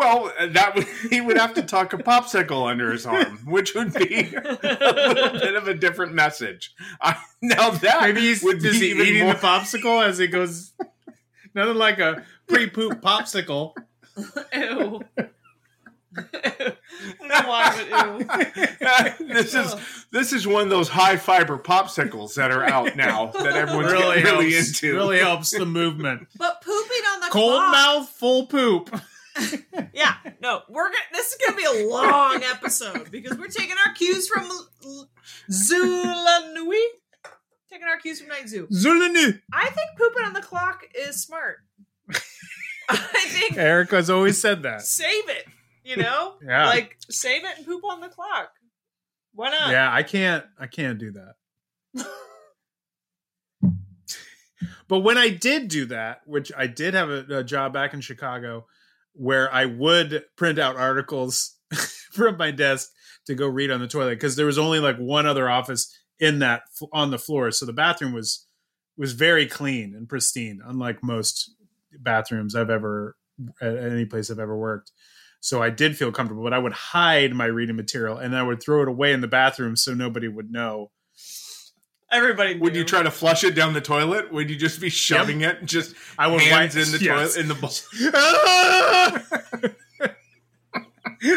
[0.00, 3.92] Well, that would he would have to tuck a popsicle under his arm, which would
[3.92, 6.74] be a little bit of a different message.
[7.02, 10.26] I, now that Maybe he's would is be he eating more- the popsicle as he
[10.26, 10.72] goes.
[11.54, 13.74] Nothing like a pre-poop popsicle.
[14.54, 15.02] Ew.
[16.16, 19.26] I why, but ew.
[19.28, 19.74] this is
[20.10, 24.22] this is one of those high fiber popsicles that are out now that everyone's really
[24.22, 24.94] getting really helps, into.
[24.96, 26.26] Really helps the movement.
[26.36, 27.72] But pooping on the Cold clock.
[27.72, 29.00] mouth, full poop.
[29.92, 30.96] Yeah, no, we're gonna.
[31.12, 35.10] This is gonna be a long episode because we're taking our cues from L- L-
[35.50, 36.78] Zula Nui.
[37.70, 38.66] Taking our cues from Night Zoo.
[38.68, 39.40] Zulanu.
[39.52, 41.58] I think pooping on the clock is smart.
[42.88, 44.82] I think Erica's always said that.
[44.82, 45.44] save it.
[45.84, 46.66] You know, Yeah.
[46.66, 48.50] like save it and poop on the clock.
[49.34, 49.70] Why not?
[49.70, 50.44] Yeah, I can't.
[50.58, 51.34] I can't do that.
[54.88, 58.00] but when I did do that, which I did have a, a job back in
[58.00, 58.66] Chicago,
[59.20, 61.58] where I would print out articles
[62.12, 62.88] from my desk
[63.26, 66.38] to go read on the toilet because there was only like one other office in
[66.38, 68.46] that on the floor, so the bathroom was
[68.96, 71.54] was very clean and pristine, unlike most
[71.98, 73.14] bathrooms I've ever
[73.60, 74.90] at any place I've ever worked.
[75.40, 78.62] So I did feel comfortable, but I would hide my reading material and I would
[78.62, 80.90] throw it away in the bathroom so nobody would know.
[82.12, 82.58] Everybody.
[82.58, 84.32] Would you try to flush it down the toilet?
[84.32, 85.64] Would you just be shoving it?
[85.64, 87.34] Just I would hands wipe- in the yes.
[87.34, 87.70] toilet in the bowl.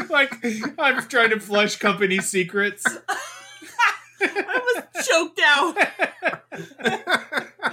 [0.10, 0.34] like
[0.80, 2.86] I'm trying to flush company secrets.
[4.22, 5.78] I was choked out.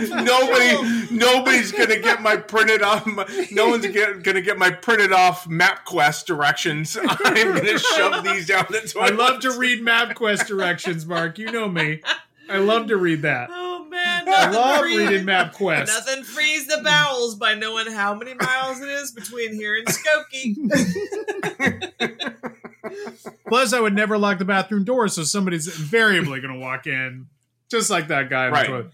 [0.00, 3.06] Nobody, nobody's gonna get my printed off.
[3.06, 6.96] My, no one's get, gonna get my printed off MapQuest directions.
[7.00, 7.06] I'm
[7.54, 9.12] gonna shove these down the toilet.
[9.12, 11.38] I love to read MapQuest directions, Mark.
[11.38, 12.00] You know me.
[12.48, 13.48] I love to read that.
[13.52, 15.86] Oh man, I nothing love free- reading MapQuest.
[15.88, 20.56] Nothing frees the bowels by knowing how many miles it is between here and Skokie.
[23.48, 27.26] Plus, I would never lock the bathroom door, so somebody's invariably going to walk in,
[27.70, 28.46] just like that guy.
[28.46, 28.84] in the Right.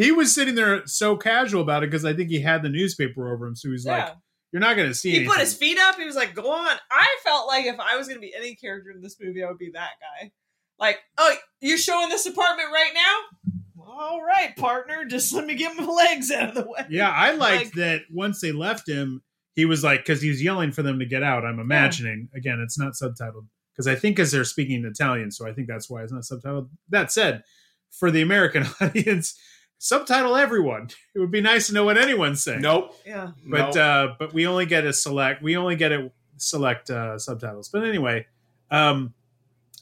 [0.00, 3.32] He was sitting there so casual about it because I think he had the newspaper
[3.32, 4.14] over him, so he's like,
[4.50, 5.96] "You're not going to see." He put his feet up.
[5.96, 8.54] He was like, "Go on." I felt like if I was going to be any
[8.54, 10.30] character in this movie, I would be that guy.
[10.78, 13.52] Like, oh, you're showing this apartment right now?
[13.86, 15.04] All right, partner.
[15.04, 16.86] Just let me get my legs out of the way.
[16.88, 19.22] Yeah, I liked Like- that once they left him,
[19.54, 21.44] he was like, because he's yelling for them to get out.
[21.44, 22.28] I'm imagining.
[22.34, 25.90] Again, it's not subtitled because I think as they're speaking Italian, so I think that's
[25.90, 26.70] why it's not subtitled.
[26.88, 27.42] That said,
[27.90, 29.38] for the American audience,
[29.80, 30.90] subtitle everyone.
[31.14, 32.60] It would be nice to know what anyone's saying.
[32.60, 32.94] Nope.
[33.04, 33.32] Yeah.
[33.44, 33.76] but Nope.
[33.76, 35.42] uh, but we only get a select.
[35.42, 37.68] We only get a select uh, subtitles.
[37.68, 38.26] But anyway,
[38.70, 39.12] um,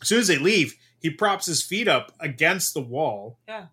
[0.00, 3.38] as soon as they leave, he props his feet up against the wall.
[3.46, 3.66] Yeah.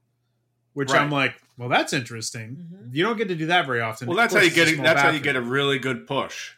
[0.73, 1.01] Which Right.
[1.01, 2.57] I'm like, well, that's interesting.
[2.57, 2.93] Mhm.
[2.93, 4.07] You don't get to do that very often.
[4.09, 4.73] well, Of that's how you get a it.
[4.75, 6.51] small That's how you get a really good push.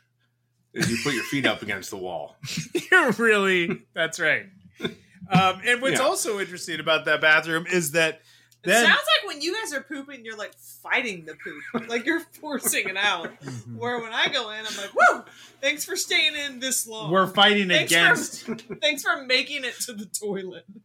[0.74, 2.36] Is you put your feet up against the wall.
[2.92, 4.48] You're really that's right.
[5.30, 6.06] Um, and what's Yeah.
[6.06, 8.22] also interesting about that bathroom is that
[8.64, 12.20] It sounds like when you guys are pooping, you're like fighting the poop, like you're
[12.20, 13.30] forcing it out.
[13.42, 13.78] Mm-hmm.
[13.78, 15.24] Where when I go in, I'm like, "Whoa!
[15.62, 17.12] Thanks for staying in this long.
[17.12, 18.46] we're fighting Thanks against.
[18.46, 20.66] For, thanks for making it to the toilet."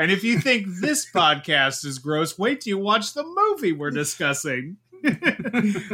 [0.00, 3.90] And if you think this podcast is gross, wait till you watch the movie we're
[3.90, 4.76] discussing.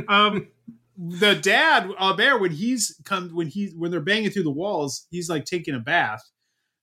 [0.09, 0.49] um,
[0.99, 5.31] the dad Albert when he's come when he's when they're banging through the walls, he's
[5.31, 6.23] like taking a bath.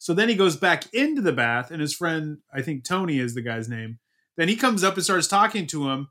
[0.02, 3.36] So then he goes back into the bath, and his friend, I think Tony is
[3.36, 4.00] the guy's name.
[4.36, 6.08] Then he comes up and starts talking to him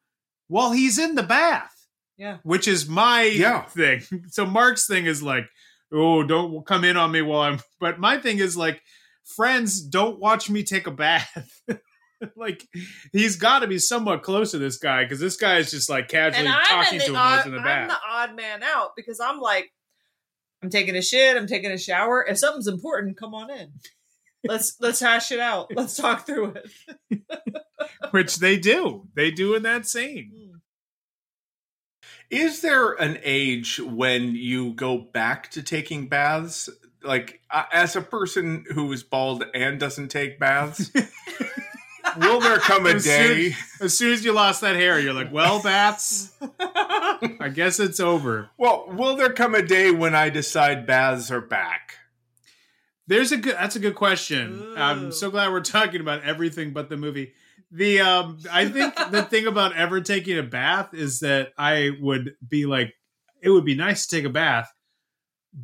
[0.47, 1.75] while he's in the bath,
[2.17, 2.37] Yeah.
[2.45, 3.63] which is my Yeah.
[3.65, 4.03] thing.
[4.31, 5.47] So Mark's thing is like,
[5.93, 7.59] oh, don't come in on me while I'm.
[7.81, 8.81] But my thing is like,
[9.25, 11.61] friends, don't watch me take a bath.
[12.37, 12.65] like
[13.13, 16.07] he's got to be somewhat close to this guy because this guy is just like
[16.09, 17.89] casually talking in to him while odd, he's in the I'm bath.
[17.89, 19.73] the odd man out because I'm like,
[20.63, 21.37] I'm taking a shit.
[21.37, 22.25] I'm taking a shower.
[22.29, 23.73] If something's important, come on in.
[24.45, 25.71] Let's let's hash it out.
[25.75, 26.55] Let's talk through
[27.11, 27.23] it.
[28.11, 29.09] which they do.
[29.15, 30.33] They do in that scene.
[30.35, 30.57] Hmm.
[32.31, 36.69] Is there an age when you go back to taking baths?
[37.03, 40.93] Like, uh, as a person who is bald and doesn't take baths,
[42.19, 43.57] will there come a As soon- day?
[43.81, 48.51] As soon as you lost that hair, you're like, well, bats, I guess it's over.
[48.59, 51.97] Well, will there come a day when I decide baths are back?
[53.07, 53.55] There's a good.
[53.57, 54.61] That's a good question.
[54.61, 54.75] Ooh.
[54.77, 57.33] I'm so glad we're talking about everything but the movie.
[57.73, 62.35] The um, I think the thing about ever taking a bath is that I would
[62.47, 62.95] be like,
[63.43, 64.73] it would be nice to take a bath,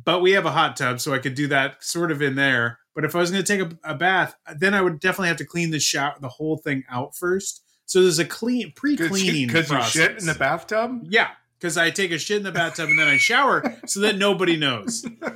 [0.03, 2.79] but we have a hot tub, so I could do that sort of in there.
[2.97, 5.37] But if I was going to take a, a bath, then I would definitely have
[5.37, 7.61] to clean the shower, the whole thing out first.
[7.85, 11.03] So there's a clean pre-cleaning Because you shit in the bathtub?
[11.03, 11.29] Yeah,
[11.59, 14.57] because I take a shit in the bathtub and then I shower so that nobody
[14.57, 15.03] knows.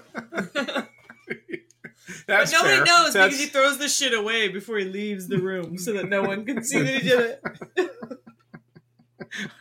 [2.25, 2.83] That's but nobody fair.
[2.83, 6.09] knows That's- because he throws the shit away before he leaves the room so that
[6.09, 7.37] no one can see that he did
[7.77, 7.91] it.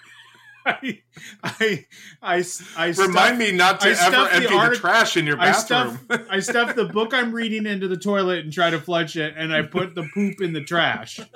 [0.66, 1.00] I,
[1.42, 1.86] I,
[2.22, 2.44] I,
[2.76, 5.46] I Remind me not to I ever stuffed the empty the, trash in your I
[5.52, 5.98] bathroom.
[6.04, 9.34] stuff, I stuff the book I'm reading into the toilet and try to flush it,
[9.36, 11.20] and I put the poop in the trash.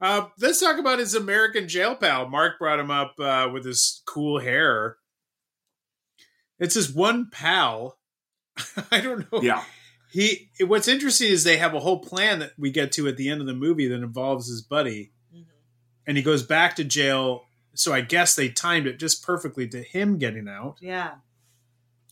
[0.00, 2.28] Uh, let's talk about his American jail pal.
[2.28, 4.96] Mark brought him up uh, with his cool hair.
[6.58, 7.98] It's his one pal.
[8.90, 9.40] I don't know.
[9.40, 9.62] Yeah.
[10.10, 10.50] He.
[10.60, 13.40] What's interesting is they have a whole plan that we get to at the end
[13.42, 15.44] of the movie that involves his buddy, Mhm.
[16.04, 17.44] and he goes back to jail.
[17.74, 20.76] So I guess they timed it just perfectly to him getting out.
[20.80, 21.12] Yeah.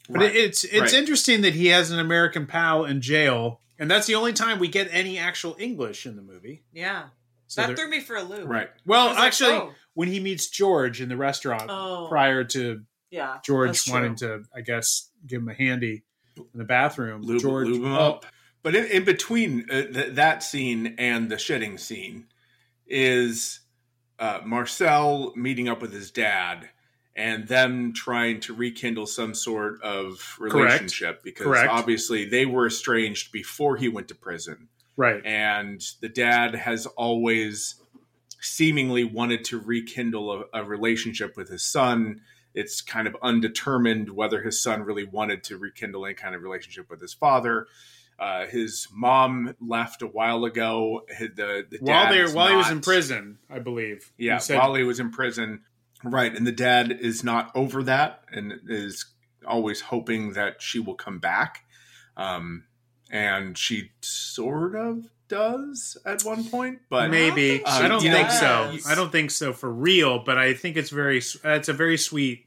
[0.09, 0.95] But it, it's it's Right.
[0.95, 4.69] interesting that he has an American pal in jail, and that's the only time we
[4.69, 6.63] get any actual English in the movie.
[6.73, 7.05] Yeah.
[7.47, 8.49] So that threw me for a loop.
[8.49, 8.71] Right.
[8.87, 9.73] Well, was like, actually, oh.
[9.95, 12.07] when he meets George in the restaurant Oh.
[12.09, 13.39] prior to Yeah.
[13.45, 16.03] George wanting to, I guess, give him a handy
[16.37, 18.25] in the bathroom, lube, George lube him up.
[18.63, 22.27] But in, in between uh, th- that scene and the shitting scene
[22.87, 23.61] is
[24.21, 26.69] uh, Marcel meeting up with his dad
[27.17, 31.71] and them trying to rekindle some sort of relationship because Correct.
[31.71, 34.69] obviously they were estranged before he went to prison.
[34.97, 37.77] right, And the dad has always
[38.41, 42.21] seemingly wanted to rekindle a, a relationship with his son.
[42.55, 46.89] It's kind of undetermined whether his son really wanted to rekindle any kind of relationship
[46.91, 47.67] with his father.
[48.21, 51.07] Uh, his mom left a while ago.
[51.19, 54.13] The, the while they while he was in prison, I believe.
[54.19, 55.63] Yeah, said- while he was in prison,
[56.05, 56.35] right?
[56.35, 59.07] And the dad is not over that and is
[59.47, 61.65] always hoping that she will come back.
[62.15, 62.65] Um,
[63.11, 68.77] and she sort of does at one point, but maybe think I don't think so.
[68.87, 71.23] I don't think so for real, but I think it's very.
[71.45, 72.45] It's a very sweet.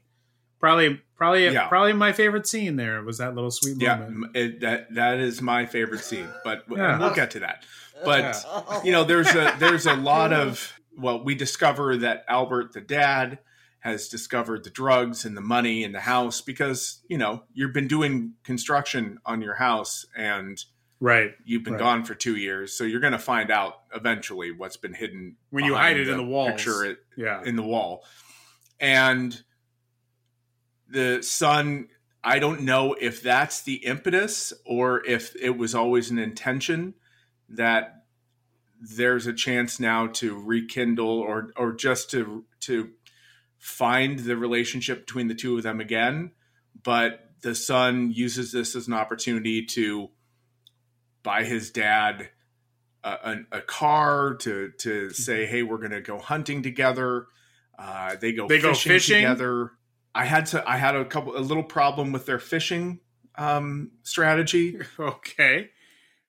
[0.64, 1.68] Probably, probably, Yeah.
[1.68, 2.76] probably my favorite scene.
[2.76, 4.10] There was that little sweet moment.
[4.10, 6.28] m- it, that that is my favorite scene.
[6.42, 6.98] But Yeah.
[6.98, 7.64] we'll get to that.
[8.04, 8.82] But Yeah.
[8.82, 13.40] you know, there's a there's a lot of well, we discover that Albert, the dad,
[13.80, 17.88] has discovered the drugs and the money in the house because you know you've been
[17.88, 20.64] doing construction on your house and
[21.00, 21.80] Right you've been Right.
[21.80, 25.64] gone for two years, so you're going to find out eventually what's been hidden when
[25.66, 28.06] you hide it in the wall Picture it Yeah, in the wall,
[28.80, 29.42] and
[30.88, 31.88] the son.
[32.22, 36.94] I don't know if that's the impetus or if it was always an intention
[37.50, 38.04] that
[38.80, 42.90] there's a chance now to rekindle or or just to to
[43.58, 46.32] find the relationship between the two of them again
[46.82, 50.10] but the son uses this as an opportunity to
[51.22, 52.28] buy his dad
[53.02, 57.26] a, a, a car to to say hey we're going to go hunting together
[57.78, 59.16] uh, they go They go fishing, fishing?
[59.16, 59.70] together
[60.14, 63.00] i had to i had a couple a little problem with their fishing
[63.36, 65.70] um, strategy okay.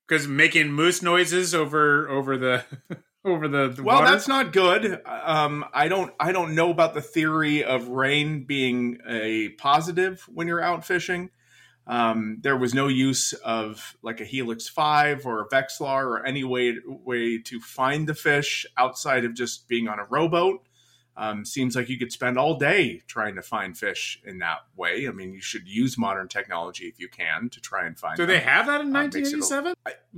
[0.08, 2.64] Because making moose noises over over the
[3.26, 4.12] over the, the well water?
[4.12, 9.00] that's not good um, i don't i don't know about the theory of rain being
[9.08, 11.32] a positive when you're out fishing
[11.88, 16.44] um, there was no use of like a helix 5 or a Vexilar or any
[16.44, 20.65] way way to find the fish outside of just being on a rowboat
[21.18, 25.08] um, seems like you could spend all day trying to find fish in that way
[25.08, 28.24] i mean you should use modern technology if you can to try and find Do
[28.26, 28.36] them.
[28.36, 29.74] they have that in Uh, a- 1987?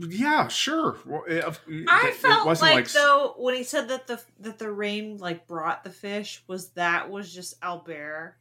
[0.09, 1.43] yeah sure Well, it-
[1.89, 5.47] I it felt wasn't like, though when he said that the that the rain like
[5.47, 8.35] brought the fish was that was just Albert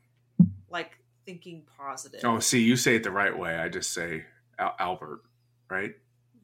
[0.70, 2.20] like thinking positive.
[2.24, 3.56] Oh, see, you say it the right way.
[3.56, 4.24] I just say
[4.58, 5.22] Al- Albert,
[5.68, 5.92] right?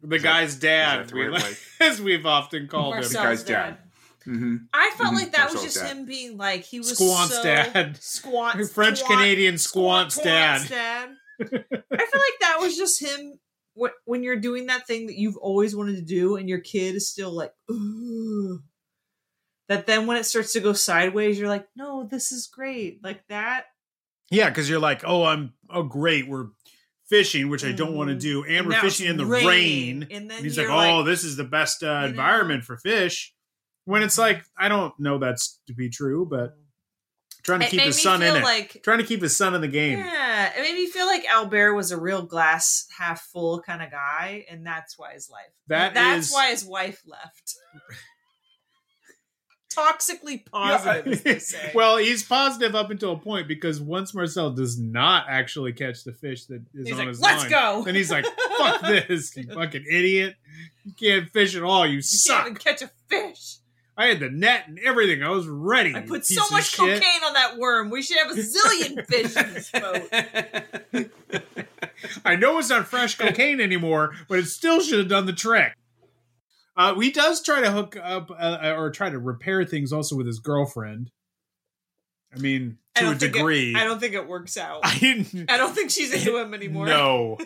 [0.02, 1.52] The Is guy's is dad, the we, right way?
[1.80, 3.02] as we've often called him.
[3.04, 3.78] The guy's dad.
[4.24, 5.88] Hmm I felt Mhm, like that was just dad.
[5.96, 7.96] him being like he was Squant's so dad.
[8.00, 10.68] Squant, French squant- Canadian Squant's dad.
[10.68, 11.10] dad.
[11.40, 11.60] I feel
[11.90, 13.38] like that was just him
[13.80, 16.94] wh- when you're doing that thing that you've always wanted to do, and your kid
[16.94, 17.52] is still like,
[19.68, 19.86] that.
[19.86, 23.64] Then when it starts to go sideways, you're like, no, this is great, like that.
[24.30, 26.48] Yeah, because you're like, oh, I'm oh great, we're
[27.08, 28.20] fishing, which I don't want to Mhm.
[28.20, 30.02] do, and, And we're fishing in the raining, rain.
[30.10, 32.06] and then And he's like, oh, like- this is the best uh, You know?
[32.06, 33.34] environment for fish.
[33.84, 36.56] When it's like, I don't know that's to be true, but
[37.42, 39.54] trying to It keep his son in feel it, like- trying to keep his son
[39.54, 39.98] in the game.
[39.98, 43.90] Yeah, it made me feel like Albert was a real glass half full kind of
[43.90, 45.50] guy, and that's why his life.
[45.66, 47.56] That that's is- why his wife left.
[49.74, 51.72] Toxically positive, as they say.
[51.74, 56.12] well, he's positive up until a point because once Marcel does not actually catch the
[56.12, 58.26] fish that is He's on like, his "Let's line, go." then he's like,
[58.58, 60.36] "Fuck this, you fucking idiot!
[60.84, 61.86] You can't fish at all.
[61.86, 62.36] You, you suck.
[62.44, 63.56] can't even catch a fish.
[63.96, 65.22] I had the net and everything.
[65.22, 65.94] I was ready.
[65.94, 67.90] I put so much shit." cocaine on that worm.
[67.90, 71.10] We should have a zillion fish in this boat.
[72.24, 75.74] I know it's not fresh cocaine anymore, but it still should have done the trick.
[76.76, 80.26] Uh, he does try to hook up uh, or try to repair things also with
[80.26, 81.10] his girlfriend.
[82.34, 83.74] I mean, to a don't it- degree.
[83.76, 84.80] I don't think it works out.
[84.84, 85.50] I didn't.
[85.50, 86.86] I don't think she's into him anymore.
[86.86, 87.36] No,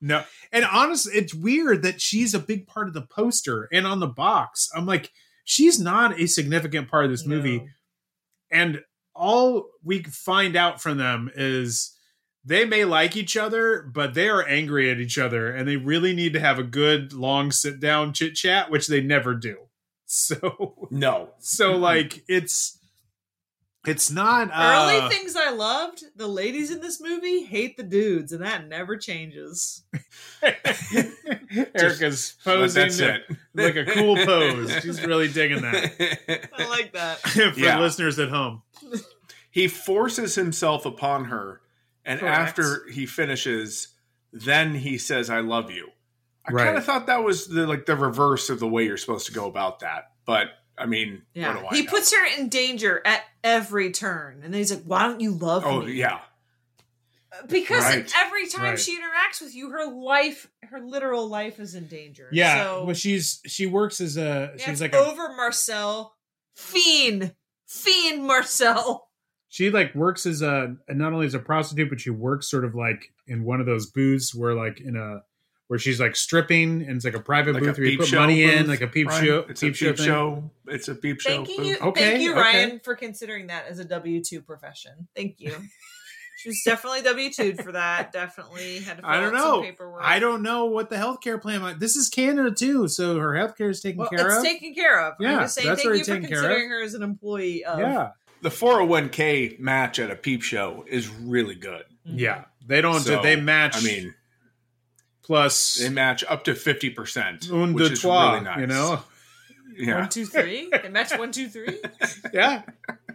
[0.00, 0.24] no.
[0.52, 4.06] And honestly, it's weird that she's a big part of the poster and on the
[4.06, 4.70] box.
[4.74, 5.10] I'm like,
[5.44, 7.58] she's not a significant part of this movie.
[7.58, 7.66] No.
[8.50, 8.80] And
[9.14, 11.96] all we find out from them is
[12.44, 16.14] they may like each other, but they are angry at each other, and they really
[16.14, 19.56] need to have a good long sit down chit chat, which they never do.
[20.14, 21.30] So, No.
[21.38, 22.78] so like it's
[23.86, 26.04] it's not uh, Early things I loved.
[26.16, 29.84] The ladies in this movie hate the dudes, and that never changes.
[31.74, 33.22] Erica's But posing that's it.
[33.54, 34.72] like a cool pose.
[34.82, 37.18] She's really digging that I like that.
[37.20, 37.78] for Yeah.
[37.80, 38.62] listeners at home.
[39.50, 41.60] he forces himself upon her,
[42.04, 42.38] and Correct.
[42.38, 43.88] after he finishes,
[44.32, 45.88] then he says, "I love you."
[46.48, 46.64] I Right.
[46.66, 49.32] kind of thought that was the like the reverse of the way you're supposed to
[49.32, 51.90] go about that, but I mean, Yeah, what do I he know?
[51.90, 55.64] puts her in danger at every turn, and then he's like, "Why don't you love
[55.66, 56.20] Oh me?" Oh yeah,
[57.32, 58.12] uh, because Right.
[58.16, 58.78] every time Right.
[58.80, 62.28] she interacts with you, her life, her literal life, is in danger.
[62.32, 66.14] Yeah, so, well, she's she works as a yeah, she's like a, over Marcel,
[66.56, 67.34] fiend,
[67.66, 69.08] fiend Marcel.
[69.48, 72.74] she like works as a not only as a prostitute, but she works sort of
[72.74, 75.22] like in one of those booths where like in a
[75.68, 78.06] where she's like stripping and it's like a private like a booth where you put
[78.08, 79.24] show money in, like a peep Ryan.
[79.24, 80.06] show, It's peep a peep thing.
[80.06, 80.50] show.
[80.66, 81.30] It's a peep show.
[81.44, 81.66] Thank booth.
[81.66, 82.40] you, Okay, thank you, okay.
[82.40, 85.08] Ryan, for considering that as a W two profession.
[85.16, 85.54] Thank you.
[86.38, 88.12] she was definitely W two for that.
[88.12, 89.02] Definitely had to.
[89.02, 89.62] Fill I don't out some know.
[89.62, 90.02] Paperwork.
[90.04, 91.62] I don't know what the healthcare plan.
[91.62, 94.42] might- This is Canada too, so her healthcare is taken Well, care it's of.
[94.44, 95.14] taken care of.
[95.20, 96.44] Yeah, I'm just saying that's thank already you for taken care of.
[96.44, 97.78] considering her as an employee of.
[97.78, 98.10] yeah,
[98.42, 101.84] The 401k match at a peep show is really good.
[102.04, 102.44] yeah.
[102.66, 103.00] They don't.
[103.00, 103.74] So, they match.
[103.76, 104.14] I mean,
[105.22, 108.32] plus they match up to fifty percent, un which deux is trois.
[108.32, 108.60] really nice.
[108.60, 109.00] You know,
[109.76, 110.00] yeah.
[110.00, 110.70] One, two, three.
[110.70, 111.78] They match one, two, three.
[112.32, 112.62] yeah,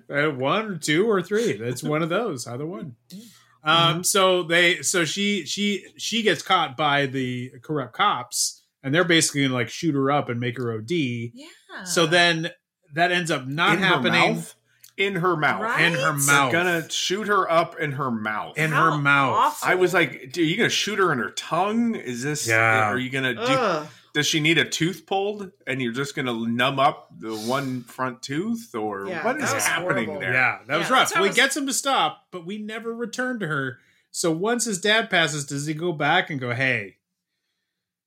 [0.09, 1.53] Uh, one two or three.
[1.53, 2.47] That's one of those.
[2.47, 2.95] Either one.
[3.63, 4.03] Um.
[4.03, 4.81] So they.
[4.81, 5.45] So she.
[5.45, 5.85] She.
[5.97, 10.29] She gets caught by the corrupt cops, and they're basically gonna like shoot her up
[10.29, 10.89] and make her OD.
[10.91, 11.47] Yeah.
[11.83, 12.49] So then
[12.93, 14.55] that ends up not in happening Her mouth?
[14.97, 15.61] In her mouth.
[15.61, 15.81] Right?
[15.85, 16.51] in her mouth.
[16.51, 18.57] They're gonna shoot her up in her mouth.
[18.57, 19.35] in How her mouth.
[19.35, 19.69] awful.
[19.69, 21.93] I was like, "Are you gonna shoot her in her tongue?
[21.95, 22.47] Is this?
[22.47, 22.89] Yeah.
[22.89, 23.35] Are you gonna?
[23.35, 23.87] Do, Ugh.
[24.13, 28.23] does she need a tooth pulled, and you're just gonna numb up the one front
[28.23, 30.19] tooth, or Yeah, what is happening horrible.
[30.19, 30.33] there?
[30.33, 30.99] Yeah, that was rough.
[31.01, 33.47] that's how Well, I he was- gets him to stop, but we never return to
[33.47, 33.77] her.
[34.09, 36.97] So once his dad passes, does he go back and go, "Hey,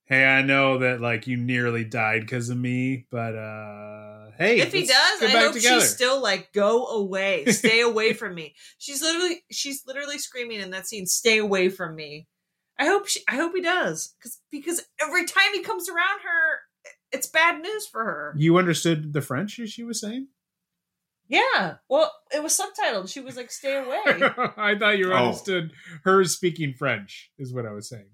[0.07, 4.71] hey, I know that like you nearly died because of me, but uh, hey, if
[4.73, 8.55] he does, I hope together." she's still like, go away, stay away from me.
[8.77, 12.27] She's literally, she's literally screaming in that scene, "Stay away from me."
[12.79, 16.59] I hope she, I hope he does, because because every time he comes around her,
[17.11, 18.33] it's bad news for her.
[18.37, 20.27] you understood the French as she was saying?
[21.27, 23.09] Yeah, well, it was subtitled.
[23.09, 24.01] She was like, "Stay away."
[24.57, 25.27] I thought you Oh.
[25.27, 25.71] understood
[26.03, 28.09] her speaking French, is what I was saying.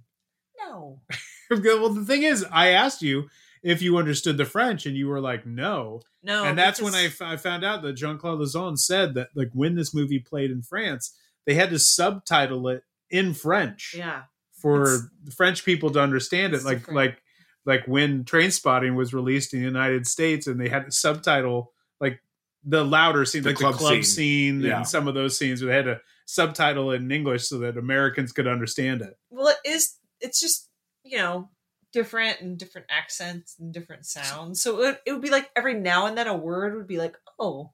[0.59, 1.01] no,
[1.49, 3.29] well, the thing is, I asked you
[3.63, 7.07] if you understood the French, and you were like, "No." no, and that's when I,
[7.07, 10.61] because- found out that Jean Claude Lauzon said that like when this movie played in
[10.61, 15.99] France, they had to subtitle it in French yeah, for It's- the French people to
[16.01, 16.57] understand it.
[16.57, 16.95] it's Like different.
[16.97, 17.21] like
[17.65, 22.21] like when Trainspotting was released in the United States, and they had to subtitle like
[22.63, 24.03] the louder scene, The like club the club scene.
[24.03, 24.77] scene, Yeah.
[24.77, 27.77] and some of those scenes where they had to subtitle it in English so that
[27.77, 29.17] Americans could understand it.
[29.29, 29.95] well, it is.
[30.19, 30.69] It's just
[31.03, 31.49] you know
[31.97, 34.61] different and different accents and different sounds.
[34.61, 36.97] So it would, it would be like every now and then a word would be
[36.99, 37.71] like, oh,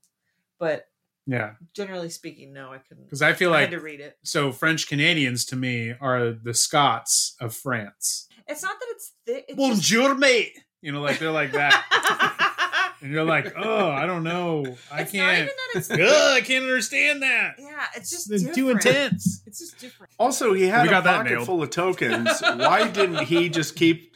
[0.59, 0.85] but
[1.27, 3.03] Yeah, generally speaking, no, I couldn't.
[3.05, 4.17] because I feel I like had to read it.
[4.23, 8.27] so French Canadians to me are the Scots of France.
[8.47, 9.45] It's not that it's thick.
[9.49, 10.57] It's Bonjour, mate.
[10.81, 12.95] You know, like they're like that.
[13.01, 15.33] and you're like, oh, I don't know, I It's can't.
[15.37, 15.99] even that it's Ugh,
[16.37, 17.55] I can't understand that.
[17.59, 19.41] yeah, it's just It's too intense.
[19.45, 20.13] It's just different.
[20.19, 21.45] Also, he had We a got pocket nailed.
[21.45, 22.41] full of tokens.
[22.41, 24.12] Why didn't he just keep?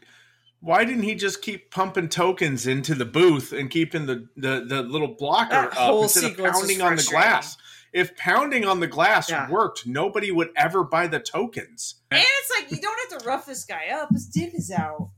[0.67, 4.81] Why didn't he just keep pumping tokens into the booth and keeping the the, the
[4.81, 7.55] little blocker That up instead of pounding on the glass?
[7.93, 9.49] If pounding on the glass Yeah.
[9.49, 11.95] worked, nobody would ever buy the tokens.
[12.11, 14.09] And it's like you don't have to rough this guy up.
[14.11, 15.11] His dick is out.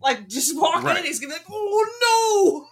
[0.00, 0.96] Like just walk Right.
[0.96, 2.66] in, he's gonna be like, "Oh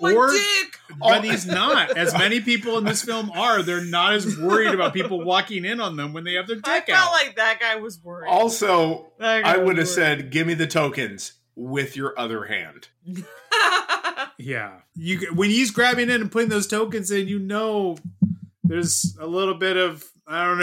[0.00, 1.20] no, my Or- dick." But oh.
[1.20, 1.94] he's not.
[1.94, 5.80] As many people in this film are, they're not as worried about people walking in
[5.80, 6.88] on them when they have their dick out.
[6.88, 8.30] I felt like that guy was worried.
[8.30, 12.88] Also, guy I would have said, "Give me the tokens with your other hand."
[14.38, 17.96] yeah, you when he's grabbing in and putting those tokens in, you know,
[18.64, 20.58] there's a little bit of I don't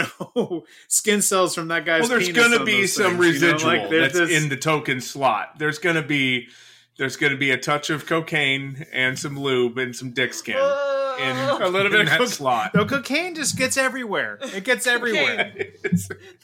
[0.46, 2.02] know skin cells from that guy's.
[2.02, 3.52] Well, there's penis going to on be some things, you know?
[3.54, 5.58] residual Like, that's this- in the token slot.
[5.58, 6.48] There's going to be
[6.96, 10.54] there's going to be a touch of cocaine and some lube and some dick skin
[10.56, 12.74] in A little bit of that coke- slot.
[12.74, 14.38] No, cocaine just gets everywhere.
[14.42, 15.52] It gets everywhere.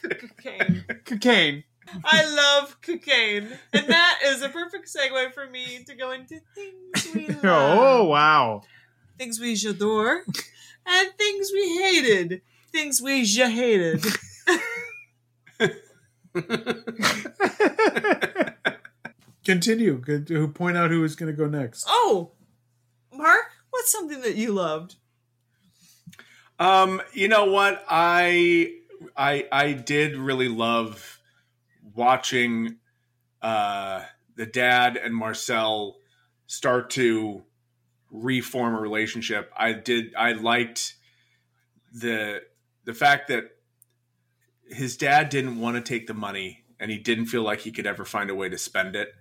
[0.01, 0.83] Cocaine.
[1.05, 1.63] cocaine.
[2.05, 3.47] I love cocaine.
[3.73, 7.43] And that is a perfect segue for me to go into things we love.
[7.43, 8.61] oh wow.
[9.17, 10.23] Things we adore
[10.85, 12.41] and things we hated.
[12.71, 14.03] Things we ja hated.
[19.45, 19.97] Continue.
[19.97, 21.85] Good- Who point out who is going to go next?
[21.87, 22.31] Oh,
[23.13, 24.95] Mark, what's something that you loved?
[26.59, 27.83] Um, you know what?
[27.89, 28.75] I
[29.17, 31.19] I I did really love
[31.95, 32.77] watching
[33.41, 34.03] uh
[34.35, 35.97] the dad and Marcel
[36.47, 37.43] start to
[38.11, 39.51] reform a relationship.
[39.55, 40.95] I did I liked
[41.93, 42.41] the
[42.85, 43.45] the fact that
[44.65, 47.85] his dad didn't want to take the money and he didn't feel like he could
[47.85, 49.13] ever find a way to spend it.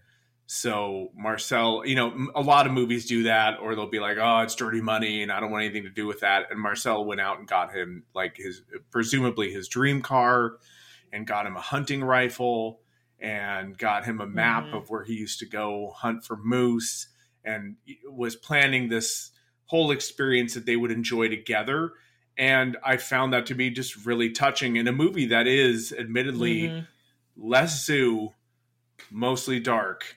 [0.47, 4.41] So Marcel, you know, a lot of movies do that, or they'll be like, "Oh,
[4.41, 7.21] it's dirty money, and I don't want anything to do with that." And Marcel went
[7.21, 10.55] out and got him like his, presumably his dream car,
[11.13, 12.81] and got him a hunting rifle,
[13.19, 14.79] and got him a map Mhm.
[14.79, 17.09] of where he used to go hunt for moose,
[17.45, 19.31] and was planning this
[19.67, 21.93] whole experience that they would enjoy together.
[22.37, 26.69] And I found that to be just really touching in a movie that is admittedly
[26.69, 26.87] Mhm.
[27.37, 28.35] less zoo,
[29.11, 30.17] mostly dark.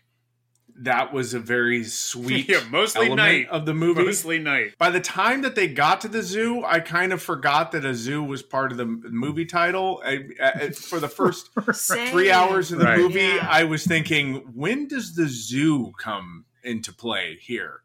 [0.76, 3.48] That was a very sweet Yeah, mostly element night.
[3.50, 4.04] of the movie.
[4.04, 4.76] Mostly night.
[4.80, 7.94] By the time that they got to the zoo, I kind of forgot that a
[7.94, 10.02] zoo was part of the movie title.
[10.04, 11.50] I, I, for the first
[12.12, 12.98] three hours of the Right.
[12.98, 13.48] movie, Yeah.
[13.50, 17.82] I was thinking, when does the zoo come into play here?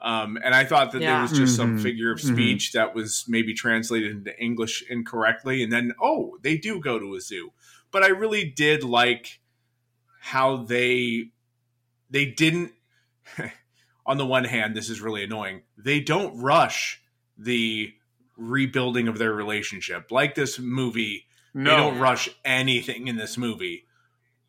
[0.00, 1.82] Um, and I thought that there was just some Mhm.
[1.82, 2.32] figure of Mhm.
[2.32, 5.62] speech that was maybe translated into English incorrectly.
[5.62, 7.52] And then, oh, they do go to a zoo.
[7.92, 9.38] But I really did like
[10.20, 11.30] how they
[12.12, 12.72] they didn't.
[14.06, 15.62] on the one hand, this is really annoying.
[15.76, 17.00] They don't rush
[17.38, 17.92] the
[18.36, 21.70] rebuilding of their relationship like this movie No.
[21.70, 23.86] they don't rush anything in this movie.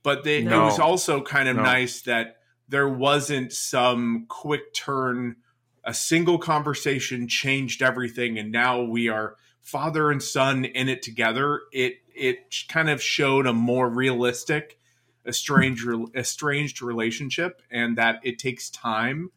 [0.03, 0.61] But they, No.
[0.63, 1.63] it was also kind of No.
[1.63, 2.37] nice that
[2.67, 5.35] there wasn't some quick turn.
[5.83, 11.61] A single conversation changed everything, and now we are father and son in it together.
[11.71, 14.77] It it kind of showed a more realistic,
[15.25, 19.31] estranged estranged relationship, and that it takes time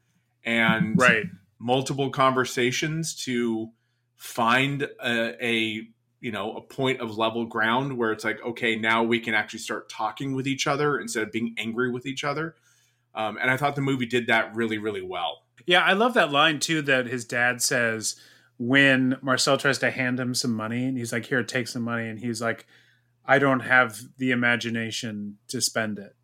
[0.45, 1.25] and Right.
[1.59, 3.71] multiple conversations to
[4.17, 5.83] find a, a
[6.21, 9.59] you know a point of level ground where it's like okay now we can actually
[9.59, 12.55] start talking with each other instead of being angry with each other
[13.15, 16.33] um, and i thought the movie did that really really well Yeah, I love that
[16.33, 18.17] line too that his dad says
[18.59, 22.09] when Marcel tries to hand him some money and he's like, Here, take some money.
[22.09, 22.67] And he's like,
[23.27, 26.15] I don't have the imagination to spend it.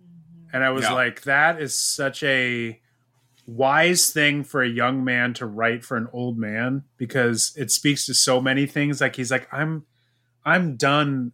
[0.00, 0.54] Mm-hmm.
[0.54, 0.92] And I was Yeah.
[0.92, 2.80] like, That is such a
[3.46, 8.04] wise thing for a young man to write for an old man because it speaks
[8.06, 9.00] to so many things.
[9.00, 9.84] Like he's like, I'm
[10.44, 11.32] I'm done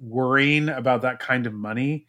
[0.00, 2.06] worrying about that kind of money.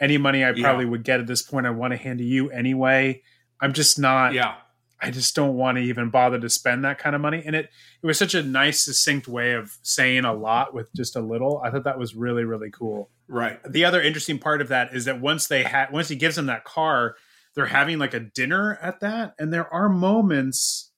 [0.00, 0.62] Any money I Yeah.
[0.62, 3.22] probably would get at this point, I want to hand to you anyway.
[3.60, 4.32] I'm just not.
[4.34, 4.56] yeah
[5.00, 7.42] I just don't want to even bother to spend that kind of money.
[7.44, 7.70] And it
[8.02, 11.60] it was such a nice, succinct way of saying a lot with just a little.
[11.64, 13.10] I thought that was really, really cool.
[13.28, 16.36] right The other interesting part of that is that once they had once he gives
[16.36, 17.16] them that car,
[17.54, 20.92] they're having like a dinner at that, and there are moments,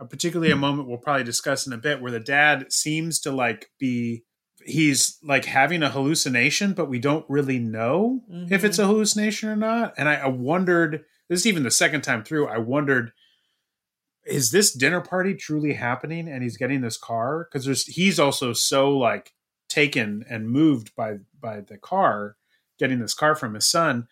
[0.00, 3.32] uh, particularly a moment we'll probably discuss in a bit, where the dad seems to
[3.32, 4.24] like be
[4.64, 9.56] he's like having a hallucination, but we don't really know if it's a hallucination or
[9.56, 9.92] not.
[9.98, 12.48] And I, I wondered this is even the second time through.
[12.48, 13.12] I wondered
[14.26, 17.48] is this dinner party truly happening and he's getting this car?
[17.50, 19.32] Because there's he's also so like
[19.68, 22.36] taken and moved by by the car
[22.78, 24.06] getting this car from his son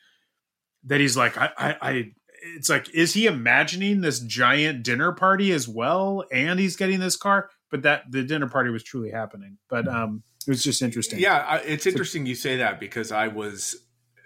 [0.85, 2.13] that he's like I, I i
[2.57, 7.17] it's like is he imagining this giant dinner party as well and he's getting this
[7.17, 7.51] car?
[7.71, 9.59] But that the dinner party was truly happening.
[9.69, 11.21] But um it was just interesting.
[11.21, 13.77] Yeah it's interesting you say that because i was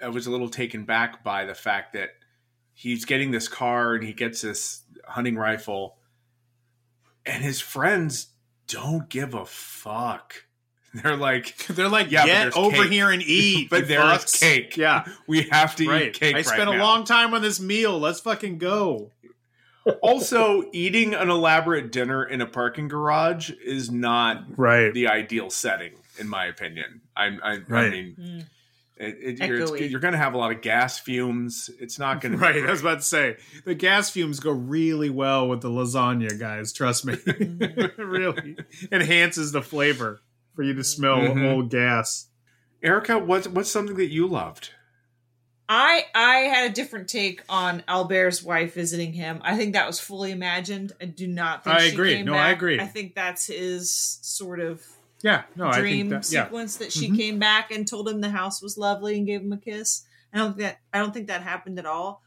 [0.03, 2.11] i was a little taken back by the fact that
[2.72, 5.96] he's getting this car and he gets this hunting rifle
[7.24, 8.28] and his friends
[8.68, 10.44] don't give a fuck
[10.94, 14.40] they're like they're like Yeah, get over cake." here and eat But you there's fucks."
[14.40, 14.76] cake.
[14.76, 17.61] yeah we have to right eat cake i right spent a long time on this
[17.61, 19.11] meal let's fucking go
[20.02, 25.92] also eating an elaborate dinner in a parking garage is not right the ideal setting
[26.18, 27.92] in my opinion i, I, I Right.
[27.92, 28.46] mean Mm.
[28.99, 32.20] It, it, you're, it's- you're going to have a lot of gas fumes it's not
[32.20, 35.61] going to Right, I was about to say the gas fumes go really well with
[35.61, 36.72] the lasagna, guys.
[36.72, 37.14] Trust me,
[37.99, 38.57] really
[38.90, 40.20] enhances the flavor
[40.55, 41.53] for you to smell Mhm.
[41.53, 42.28] old gas.
[42.82, 44.70] erica what's what's something that you loved
[45.68, 49.40] I I had a different take on Albert's wife visiting him.
[49.42, 50.92] I think that was fully imagined.
[51.01, 52.14] I do not think I she agree.
[52.14, 52.78] came No, I agree.
[52.78, 53.90] I think that's his
[54.22, 54.80] sort of
[55.22, 56.32] Yeah, no, I dream think that.
[56.32, 57.16] Yeah, sequence that she Mhm.
[57.16, 60.02] came back and told him the house was lovely and gave him a kiss.
[60.32, 62.22] I don't think that I don't think that happened at all.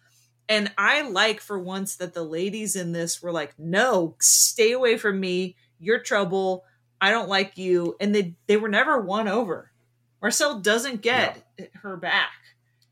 [0.48, 4.98] And I like for once that the ladies in this were like, "No, stay away
[4.98, 5.56] from me.
[5.80, 6.64] You're trouble.
[7.00, 9.72] I don't like you." And they they were never won over.
[10.22, 11.44] Marcel doesn't get
[11.76, 12.32] her back.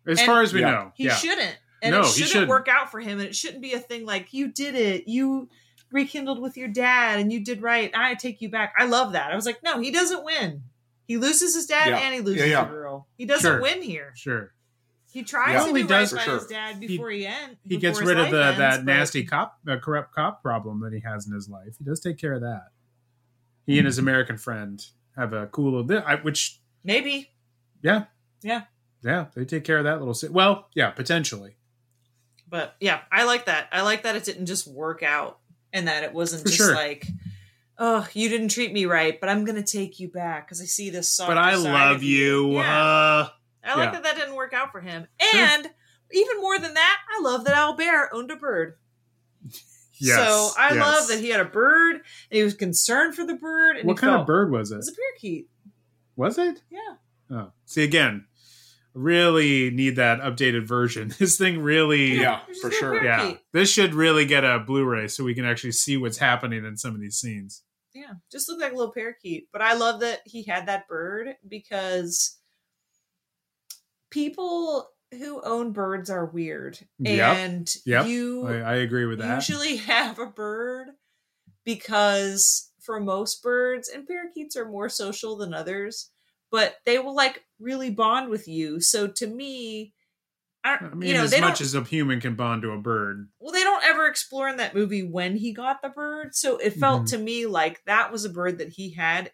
[0.10, 0.72] as and- far as we Yeah.
[0.72, 1.16] know, He yeah.
[1.16, 1.58] shouldn't.
[1.82, 2.50] And No, it shouldn't, shouldn't.
[2.50, 3.20] work out for him.
[3.20, 5.08] And it shouldn't be a thing like, you did it.
[5.10, 5.50] You
[5.92, 7.92] rekindled with your dad and you did right.
[7.96, 8.74] I take you back.
[8.78, 9.32] I love that.
[9.32, 10.64] I was like, no, he doesn't win.
[11.08, 12.00] He loses his dad Yeah.
[12.00, 12.64] and he loses Yeah, yeah.
[12.66, 13.08] the girl.
[13.18, 13.62] He doesn't Sure.
[13.62, 14.12] win here.
[14.16, 14.54] Sure,
[15.10, 15.60] He tries Yeah.
[15.60, 17.58] to Well, do he does- right by For his dad before he, ends.
[17.64, 20.92] he gets rid of the ends, that but- nasty cop, uh, corrupt cop problem that
[20.94, 21.76] he has in his life.
[21.78, 22.68] He does take care of that.
[23.66, 24.86] He and his American friend
[25.16, 27.32] have a cool little bit, I- which Maybe.
[27.82, 28.06] yeah,
[28.44, 28.66] Yeah.
[29.02, 30.14] yeah, they take care of that little.
[30.14, 31.56] si- Well, yeah, potentially.
[32.50, 33.68] But yeah, I like that.
[33.72, 35.40] I like that it didn't just work out
[35.78, 36.76] and that it wasn't For just sure.
[36.76, 37.08] like,
[37.78, 40.90] oh, you didn't treat me right, but I'm to take you back because I see
[40.90, 42.54] this soft But I love of you.
[42.54, 42.60] Yeah.
[42.62, 43.30] Uh,
[43.64, 43.92] I like Yeah.
[43.92, 45.08] that that didn't work out for him.
[45.22, 45.40] Sure.
[45.40, 45.70] And
[46.12, 48.76] even more than that, I love that Albert owned a bird.
[50.00, 50.78] yes, so I yes.
[50.86, 52.04] love that he had a bird and
[52.38, 53.78] he was concerned for the bird.
[53.78, 54.78] And What kind felt- of bird was It it?
[54.78, 55.48] was a parakeet.
[56.16, 56.62] Was it?
[56.70, 56.96] Yeah.
[57.30, 58.26] Oh, see again.
[58.98, 61.14] Really need that updated version.
[61.20, 63.04] This thing really, Yeah, for sure.
[63.04, 63.34] yeah.
[63.54, 66.96] This should really get a Blu-ray so we can actually see what's happening in some
[66.96, 67.62] of these scenes.
[67.94, 69.50] Yeah, just looked like a little parakeet.
[69.54, 72.38] But I love that he had that bird because
[74.10, 76.80] people who own birds are weird.
[77.00, 79.48] Yep, And yep, you I, I agree with that.
[79.48, 80.88] usually have a bird
[81.66, 86.10] because for most birds, and parakeets are more social than others,
[86.52, 88.80] but they will like really bond with you.
[88.80, 89.94] So to me,
[90.64, 92.78] I, I mean, you know, as they much as a human can bond to a
[92.78, 93.30] bird.
[93.40, 96.36] well, they don't ever explore in that movie when he got the bird.
[96.36, 97.10] So it felt Mhm.
[97.12, 99.32] to me like that was a bird that he had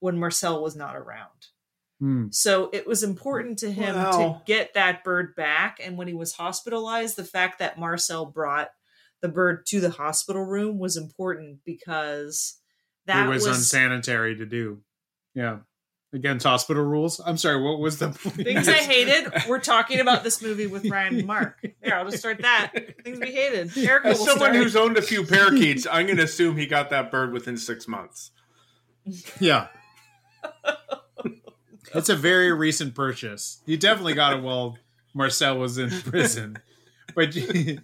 [0.00, 1.46] when Marcel was not around.
[1.98, 2.26] Hmm.
[2.30, 5.80] So it was important to him to get that bird back.
[5.82, 8.68] And when he was hospitalized, the fact that Marcel brought
[9.20, 12.60] the bird to the hospital room was important because
[13.06, 14.82] that it was, was, unsanitary to do.
[15.34, 15.58] Yeah.
[16.12, 17.20] Against hospital rules.
[17.24, 19.30] I'm sorry, what was the things I hated.
[19.46, 21.58] We're talking about this movie with Ryan and Mark.
[21.82, 22.72] There, I'll just start that.
[23.04, 23.76] Things we hated.
[23.76, 24.56] Erica As someone start.
[24.56, 27.86] who's owned a few parakeets, I'm going to assume he got that bird within six
[27.86, 28.30] months.
[29.38, 29.66] Yeah.
[31.94, 33.60] it's a very recent purchase.
[33.66, 34.78] You definitely got it while
[35.14, 36.58] Marcel was in prison.
[37.14, 37.80] But you,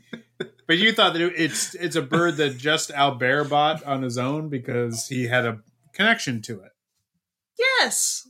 [0.67, 4.49] but you thought that it's it's a bird that just Albert bought on his own
[4.49, 5.61] because he had a
[5.93, 6.73] connection to it.
[7.59, 8.27] Yes.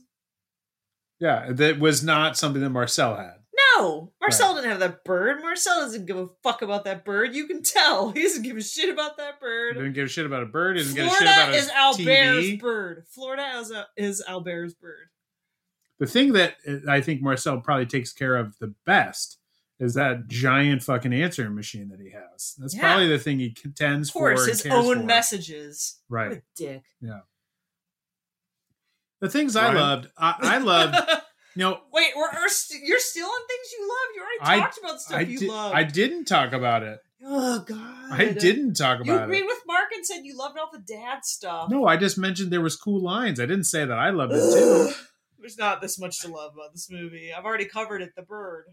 [1.19, 3.35] Yeah, that was not something that Marcel had.
[3.77, 5.41] No, Marcel didn't have that bird.
[5.41, 7.33] Marcel doesn't give a fuck about that bird.
[7.33, 9.75] You can tell he doesn't give a shit about that bird.
[9.77, 10.77] He didn't give a shit about a bird.
[10.77, 12.07] He didn't give a shit Florida about is Albert's
[12.47, 12.59] TV.
[12.59, 13.03] bird.
[13.09, 15.07] Florida is, a, is Albert's bird.
[15.99, 19.37] The thing that uh, I think Marcel probably takes care of the best
[19.79, 22.55] is that giant fucking answering machine that he has.
[22.57, 22.81] That's Yeah.
[22.81, 24.49] probably the thing he contends Of course, for.
[24.49, 25.05] his own for.
[25.05, 25.99] messages.
[26.09, 26.41] Right.
[26.57, 26.83] Dick.
[29.21, 30.95] The things I loved, I, I loved.
[31.57, 33.97] You know, Wait, we're, we're st- you're still on things you love.
[34.13, 35.73] You already I- talked about stuff I, you di- love.
[35.73, 36.99] I didn't talk about it.
[37.23, 39.07] oh God, I didn't talk about.
[39.07, 39.47] You agreed it.
[39.47, 41.69] with Mark and said you loved all the dad stuff.
[41.69, 43.39] No, I just mentioned there was cool lines.
[43.39, 44.91] I didn't say that I loved it too.
[45.39, 47.31] There's not this much to love about this movie.
[47.31, 48.09] I've already covered it.
[48.17, 48.65] The bird.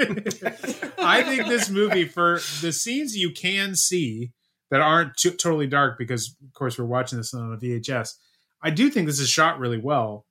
[0.00, 4.32] I think this movie for the scenes you can see
[4.70, 8.14] that aren't t- totally dark because of course we're watching this on a VHS.
[8.62, 10.26] I do think this is shot really well.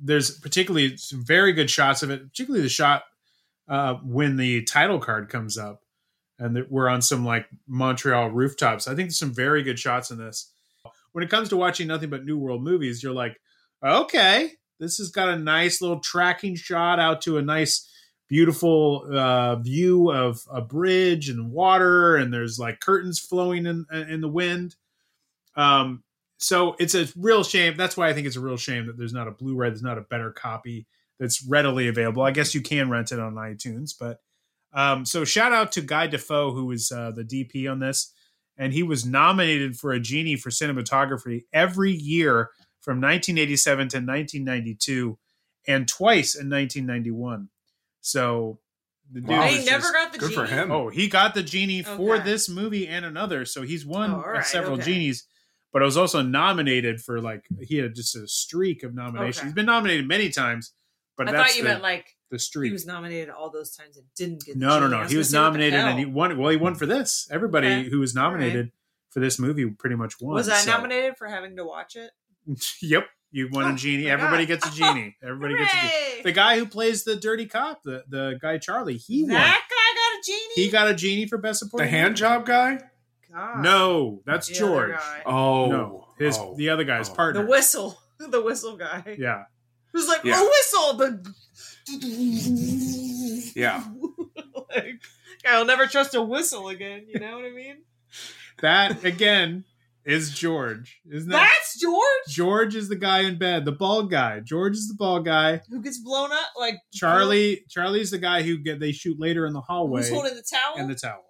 [0.00, 3.04] There's particularly some very good shots of it, particularly the shot
[3.68, 5.82] uh, when the title card comes up
[6.38, 8.88] and we're on some like Montreal rooftops.
[8.88, 10.50] I think there's some very good shots in this.
[11.12, 13.38] When it comes to watching nothing but New World movies, you're like,
[13.82, 17.88] okay, this has got a nice little tracking shot out to a nice
[18.28, 24.20] beautiful uh, view of a bridge and water, and there's like curtains flowing in in
[24.20, 24.74] the wind.
[25.54, 26.02] Um,
[26.44, 27.76] so it's a real shame.
[27.76, 29.70] That's why I think it's a real shame that there's not a Blu-ray.
[29.70, 30.86] There's not a better copy
[31.18, 32.22] that's readily available.
[32.22, 34.18] I guess you can rent it on iTunes, but
[34.72, 38.12] um, so shout out to Guy Dufaux who was uh, the DP on this,
[38.58, 45.18] and he was nominated for a Genie for cinematography every year from 1987 to 1992,
[45.66, 47.48] and twice in 1991.
[48.00, 48.58] So
[49.10, 49.42] the dude Wow.
[49.46, 50.56] They never just- got the Good for genie?
[50.58, 50.70] him.
[50.72, 54.20] Oh, he got the genie for this movie and another, so he's won Oh, all
[54.32, 54.84] right, several okay.
[54.92, 55.24] genies.
[55.74, 59.38] But I was also nominated for like he had just a streak of nominations.
[59.38, 59.46] Okay.
[59.48, 60.72] He's been nominated many times,
[61.18, 62.68] but I that's thought you the, meant like the streak.
[62.68, 64.54] he was nominated all those times and didn't get.
[64.58, 65.02] The no, no, no.
[65.04, 66.38] He was say, what the nominated and he won.
[66.38, 67.28] Well, he won for this.
[67.30, 67.88] Everybody Okay.
[67.90, 68.30] who was All right.
[68.34, 68.72] nominated
[69.10, 70.34] for this movie pretty much won.
[70.34, 72.12] Was I so- nominated for having to watch it?
[72.80, 74.08] yep, You won a Oh, genie.
[74.08, 74.60] Everybody God.
[74.60, 75.16] gets a genie.
[75.24, 76.22] Everybody gets a genie.
[76.22, 79.32] The guy who plays the dirty cop, the, the guy Charlie, he won.
[79.32, 80.54] that guy got a genie.
[80.66, 81.82] He got a genie for best support.
[81.82, 82.78] The hand job guy?
[83.34, 83.62] God.
[83.62, 84.92] No, that's The other George.
[84.92, 85.22] guy.
[85.26, 85.66] Oh.
[85.66, 86.54] no, his oh.
[86.56, 87.14] the other guy's Oh.
[87.14, 87.42] partner.
[87.42, 87.98] The whistle.
[88.18, 89.16] The whistle guy.
[89.18, 89.44] yeah,
[89.92, 90.40] Who's like, Yeah.
[90.40, 90.94] a whistle.
[90.94, 91.34] The
[93.54, 93.84] Yeah.
[94.74, 95.00] like,
[95.46, 97.06] I'll never trust a whistle again.
[97.08, 97.82] You know what I mean?
[98.62, 99.64] that again
[100.04, 101.00] is George.
[101.10, 104.40] Isn't that That's George George is the guy in bed, the bald guy.
[104.40, 105.60] George is the bald guy.
[105.68, 106.50] who gets blown up.
[106.58, 110.34] Like Charlie, Charlie's the guy who get they shoot later in the hallway who's holding
[110.36, 110.76] the towel.
[110.76, 111.24] and the towel.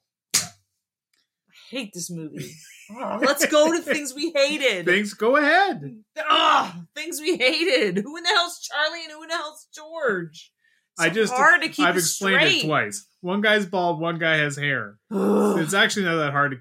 [1.72, 2.50] I hate this movie.
[2.90, 4.86] Oh, let's go to things we hated.
[4.86, 5.96] Things go ahead.
[6.18, 7.98] Ah, things we hated.
[7.98, 10.52] Who in the hell's Charlie and who in the hell's George?
[10.98, 13.06] I just hard to keep I've it explained it twice.
[13.20, 14.96] One guy's bald, one guy has hair.
[15.10, 16.52] It's actually not that hard.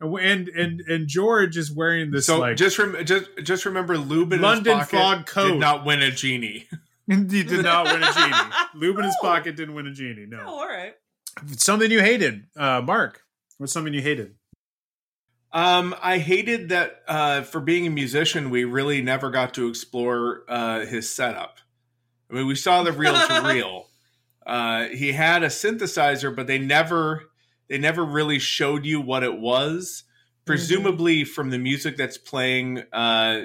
[0.00, 3.98] To, and and and George is wearing this so like just rem- just just remember
[3.98, 5.48] Lube in London his pocket fog coat.
[5.52, 6.66] did not win a genie.
[7.06, 8.52] he did not win a genie.
[8.74, 10.26] Lube in his pocket didn't win a genie.
[10.32, 10.46] Oh, No.
[10.46, 10.94] all right.
[11.56, 13.20] Something you hated, uh, Mark.
[13.58, 14.34] What's something you hated?
[15.52, 20.44] Um, I hated that uh, for being a musician, we really never got to explore
[20.48, 21.58] uh, his setup.
[22.30, 23.88] I mean, we saw the reel to reel.
[24.46, 27.24] Uh, he had a synthesizer, but they never
[27.68, 30.04] they never really showed you what it was.
[30.44, 33.42] Presumably, from the music that's playing uh,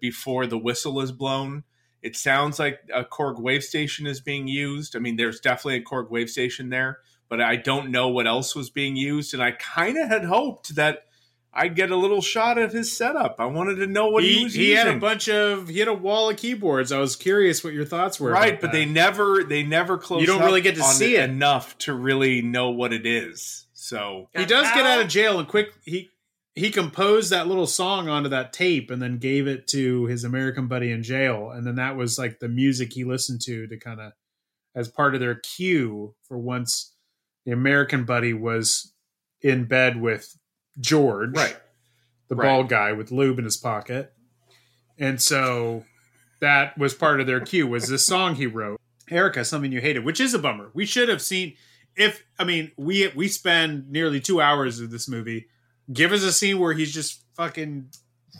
[0.00, 1.64] before the whistle is blown,
[2.00, 4.96] it sounds like a Korg Wavestation is being used.
[4.96, 8.70] I mean, there's definitely a Korg Wavestation there, but I don't know what else was
[8.70, 9.34] being used.
[9.34, 11.04] And I kind of had hoped that
[11.52, 13.36] I'd get a little shot at his setup.
[13.40, 14.86] I wanted to know what he, he was he using.
[14.86, 16.92] had a bunch of he had a wall of keyboards.
[16.92, 18.30] I was curious what your thoughts were.
[18.30, 18.72] right, about but that.
[18.72, 20.20] they never they never close.
[20.20, 21.28] You don't up really get to see it.
[21.28, 23.66] enough to really know what it is.
[23.72, 26.10] So he does get out of jail and quick he
[26.54, 30.68] he composed that little song onto that tape and then gave it to his American
[30.68, 34.00] buddy in jail and then that was like the music he listened to to kind
[34.00, 34.12] of
[34.74, 36.94] as part of their cue for once
[37.46, 38.92] the American buddy was
[39.40, 40.36] in bed with
[40.80, 41.56] George right,
[42.28, 42.46] the Right.
[42.48, 44.12] bald guy with lube in his pocket
[44.98, 45.84] and so
[46.40, 50.04] that was part of their cue was this song he wrote Erica something you hated
[50.04, 51.54] which is a bummer we should have seen
[51.96, 55.46] if I mean we we spend nearly two hours of this movie.
[55.92, 57.88] Give us a scene where he's just fucking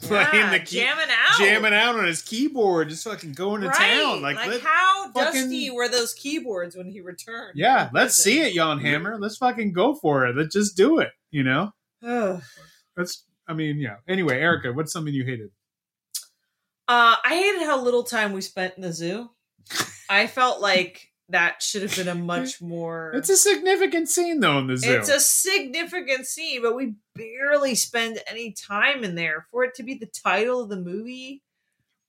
[0.03, 3.67] playing Yeah, the key, jamming out, jamming out on his keyboard, just fucking going to
[3.67, 3.75] right.
[3.77, 4.21] town.
[4.21, 7.51] Like, Like, let- how fucking- dusty were those keyboards when he returned?
[7.55, 8.23] yeah, let's prison?
[8.23, 9.17] see it, Jan Hammer.
[9.19, 10.37] Let's fucking go for it.
[10.37, 11.09] Let's just do it.
[11.29, 11.73] You know,
[12.05, 12.41] Ugh.
[12.95, 13.25] that's.
[13.47, 13.95] I mean, yeah.
[14.07, 15.49] Anyway, Erica, what's something you hated?
[16.87, 19.29] Uh, I hated how little time we spent in the zoo.
[20.09, 23.11] I felt like that should have been a much more.
[23.15, 24.91] It's a significant scene though in the zoo.
[24.93, 29.83] It's a significant scene, but we barely spend any time in there for it to
[29.83, 31.41] be the title of the movie.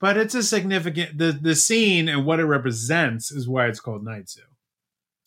[0.01, 4.05] but it's a significant the the scene and what it represents is why it's called
[4.05, 4.43] Night Zoo.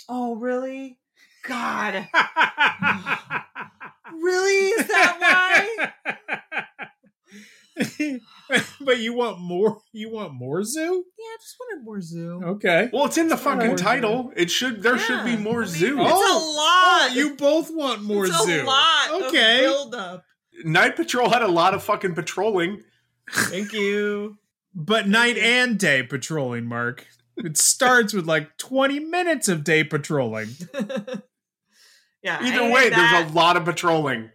[0.09, 0.99] Oh, really?
[1.47, 2.07] God,
[4.14, 4.70] really?
[4.70, 5.91] Is that why?
[8.82, 9.80] but you want more?
[9.91, 10.80] You want more zoo?
[11.18, 12.41] Yeah, I just wanted more zoo.
[12.43, 12.89] Okay.
[12.93, 14.32] well, it's in the fucking More title.
[14.36, 15.99] It should there should be more I mean, zoo.
[15.99, 17.12] It's Oh, a lot.
[17.12, 18.62] Oh, you both want more it's zoo.
[18.62, 19.22] a lot.
[19.24, 19.66] Okay.
[19.66, 20.24] Of build-up.
[20.64, 22.82] Night Patrol had a lot of fucking patrolling.
[23.30, 24.38] Thank you.
[24.74, 27.06] but night and day patrolling, Mark.
[27.38, 30.49] It starts with like 20 minutes of day patrolling.
[32.26, 32.43] yeah.
[32.43, 33.11] Either way, that.
[33.21, 34.32] there's a lot of patrolling.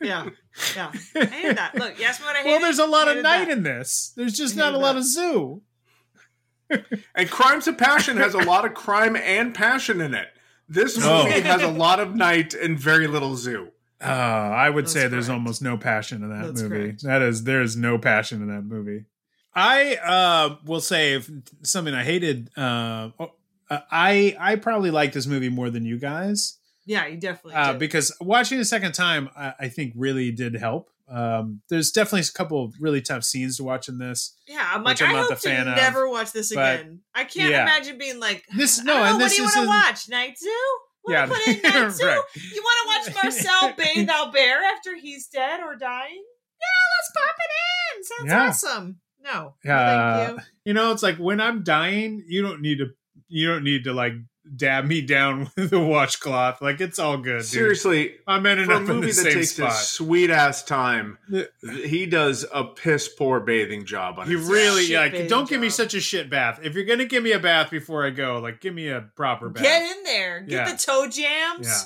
[0.00, 0.28] Yeah,
[0.76, 0.92] yeah.
[1.16, 1.74] I hated that.
[1.74, 2.50] Look, you asked me what I hated.
[2.50, 3.50] Well, there's a lot of night that.
[3.50, 4.12] in this.
[4.16, 4.98] There's just not a lot that.
[4.98, 5.62] of zoo.
[7.16, 10.28] And Crimes of Passion has a lot of crime and passion in it.
[10.68, 11.40] This movie Oh.
[11.42, 13.70] has a lot of night and very little zoo.
[14.00, 16.76] Uh, I would That's say there's almost no passion in that That's movie.
[16.76, 17.02] correct.
[17.02, 19.04] That is there is no passion in that movie.
[19.52, 21.20] I uh will say
[21.62, 23.32] something I hated uh oh,
[23.68, 26.56] uh, I I probably like this movie more than you guys.
[26.90, 27.78] Yeah, you definitely Uh, did.
[27.78, 30.90] because watching a second time I, I think really did help.
[31.08, 34.36] Um there's definitely a couple of really tough scenes to watch in this.
[34.48, 37.00] yeah, I'm like, I'm I not hope the fan to of, never watch this again.
[37.14, 37.62] I can't yeah.
[37.62, 40.08] imagine being like, This- no, don't know, and what this do you want to watch?
[40.08, 40.48] Night Zoo?
[41.04, 42.06] Want Yeah, put in Night Zoo?
[42.06, 42.22] right.
[42.54, 46.22] You want to watch Marcel bathe Albert after he's dead or dying?
[46.60, 47.50] Yeah, let's pop it
[47.96, 48.04] in.
[48.04, 48.48] Sounds Yeah.
[48.48, 49.00] awesome.
[49.22, 50.26] No, no, Yeah.
[50.26, 50.44] thank you.
[50.66, 52.86] You know, it's like when I'm dying, you don't need to
[53.28, 54.14] you don't need to like
[54.56, 56.60] dab me down with a washcloth.
[56.60, 57.38] Like it's all good.
[57.38, 57.46] Dude.
[57.46, 59.70] Seriously, I'm ending for a up in the movie that takes spot.
[59.70, 61.18] this sweet ass time,
[61.84, 64.50] he does a piss poor bathing job on He it.
[64.50, 66.60] really Shit like don't give me such a shit bath.
[66.62, 69.48] If you're gonna give me a bath before I go, like give me a proper
[69.48, 69.62] bath.
[69.62, 70.40] Get in there.
[70.40, 70.72] Get Yeah.
[70.72, 71.66] the toe jams.
[71.66, 71.80] Yeah.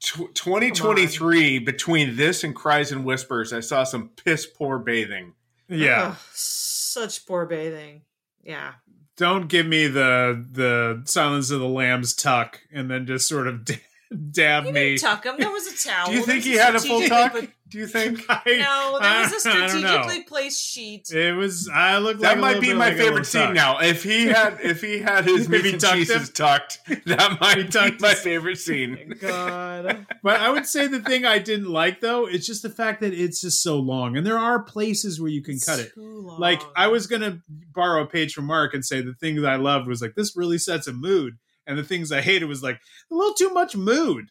[0.00, 5.34] Tw 2023 between this and Cries and Whispers, I saw some piss poor bathing.
[5.68, 6.10] Yeah.
[6.10, 8.02] Ugh, Such poor bathing.
[8.42, 8.74] Yeah.
[9.18, 13.68] Don't give me the the Silence of the Lambs tuck and then just sort of
[14.32, 14.80] dab He me.
[14.90, 15.34] didn't tuck him.
[15.38, 16.06] There was a towel.
[16.10, 17.34] Do you think he had a full tuck?
[17.68, 18.24] Do you think?
[18.28, 21.10] I- No, that was a strategically placed sheet.
[21.10, 21.68] It was.
[21.72, 23.54] I look That a might little be bit my like favorite scene tuck.
[23.54, 23.78] now.
[23.80, 26.24] If he had, if he had his If meat tucked him?
[26.32, 29.12] tucked, that might tucked be my favorite scene.
[29.12, 30.06] Oh God.
[30.22, 33.12] But I would say the thing I didn't like though, it's just the fact that
[33.12, 35.92] it's just so long, and there are places where you can cut it.
[35.94, 36.40] Too long.
[36.40, 37.40] Like I was gonna
[37.74, 40.36] borrow a page from Mark and say the thing that I loved was like this
[40.36, 43.76] really sets a mood, and the things I hated was like a little too much
[43.76, 44.30] mood.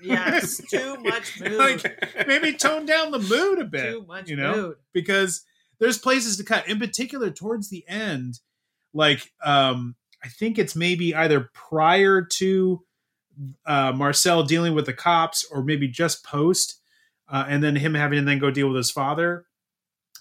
[0.00, 1.52] Yes, too much mood.
[1.58, 3.92] like maybe tone down the mood a bit.
[3.92, 4.54] too much you know?
[4.56, 4.76] mood.
[4.92, 5.42] because
[5.80, 8.40] there's places to cut in particular towards the end
[8.94, 9.94] like um
[10.24, 12.82] i think it's maybe either prior to
[13.66, 16.80] uh marcel dealing with the cops or maybe just post
[17.28, 19.44] uh, and then him having to then go deal with his father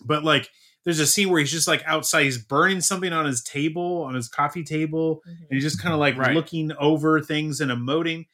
[0.06, 0.50] but like
[0.84, 4.14] there's a scene where he's just like outside he's burning something on his table on
[4.14, 6.36] his coffee table and he's just kind of like Right.
[6.36, 8.26] looking over things and emoting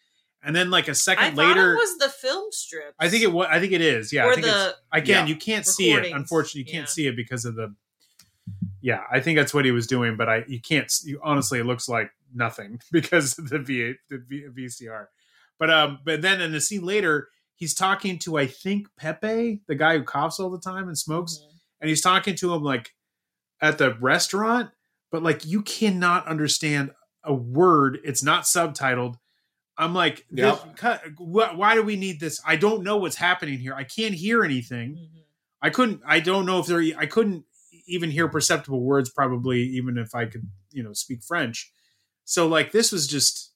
[0.43, 2.93] and then like a second thought later it was the film strip.
[2.99, 3.47] I think it was.
[3.49, 4.11] I think it is.
[4.13, 4.23] Yeah.
[4.25, 6.11] I or think it's, again, yeah, you can't see it.
[6.11, 6.93] Unfortunately, you can't Yeah.
[6.93, 7.73] see it because of the.
[8.81, 10.91] Yeah, I think that's what he was doing, but I you can't.
[11.05, 15.05] You, honestly, it looks like nothing because of the V the v, VCR.
[15.59, 19.75] But um, but then in the scene later, he's talking to I think Pepe, the
[19.75, 21.55] guy who coughs all the time and smokes, Mm-hmm.
[21.81, 22.91] and he's talking to him like
[23.61, 24.71] at the restaurant,
[25.11, 26.91] but like you cannot understand
[27.23, 27.99] a word.
[28.03, 29.15] It's not subtitled.
[29.77, 30.79] I'm like, Yep.
[31.17, 32.39] why do we need this?
[32.45, 33.73] I don't know what's happening here.
[33.73, 34.95] I can't hear anything.
[34.95, 35.23] Mhm.
[35.61, 36.01] I couldn't.
[36.05, 36.83] I don't know if there.
[36.97, 37.45] I couldn't
[37.87, 39.09] even hear perceptible words.
[39.09, 41.71] Probably even if I could, you know, speak French.
[42.25, 43.51] So like this was just.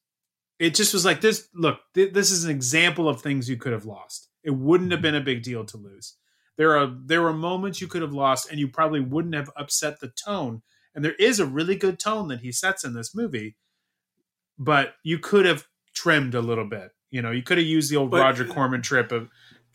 [0.60, 1.50] It just was like this.
[1.54, 4.28] Look, th- this is an example of things you could have lost.
[4.44, 6.16] It wouldn't have been a big deal to lose.
[6.56, 10.00] There are there were moments you could have lost, and you probably wouldn't have upset
[10.00, 10.64] the tone.
[10.96, 13.56] And there is a really good tone that he sets in this movie,
[14.58, 16.92] but you could have trimmed a little bit.
[17.10, 19.30] You know, you could have used the old But- Roger Corman trip of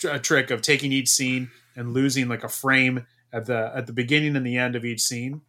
[0.08, 3.92] a trick of taking each scene and losing like a frame at the at the
[3.92, 5.40] beginning and the end of each scene.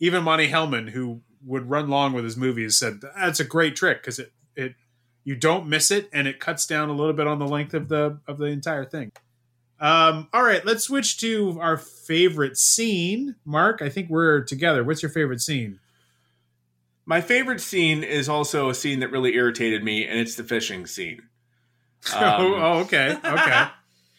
[0.00, 4.00] Even Monte Hellman, who would run long with his movies, said that's a great trick
[4.02, 4.74] because it it
[5.24, 7.88] you don't miss it and it cuts down a little bit on the length of
[7.88, 9.12] the of the entire thing.
[9.80, 13.36] Um, all right, let's switch to our favorite scene.
[13.44, 14.82] Mark, I think we're together.
[14.82, 15.78] What's your favorite scene?
[17.08, 20.86] My favorite scene is also a scene that really irritated me, and it's the fishing
[20.86, 21.22] scene.
[22.14, 23.66] Um, oh, oh, okay, okay.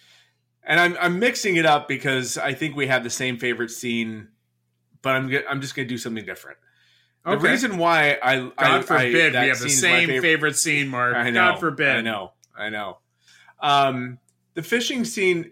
[0.66, 4.28] And I'm I'm mixing it up because I think we have the same favorite scene,
[5.02, 6.58] but I'm I'm just going to do something different.
[7.26, 10.08] The reason why I God I, forbid I, we have the scene is my same
[10.08, 11.16] favorite- favorite scene, Mark.
[11.16, 11.52] I know.
[11.52, 11.96] God forbid.
[11.96, 12.34] I know.
[12.56, 12.98] I know.
[13.62, 14.20] Um,
[14.56, 15.52] the fishing scene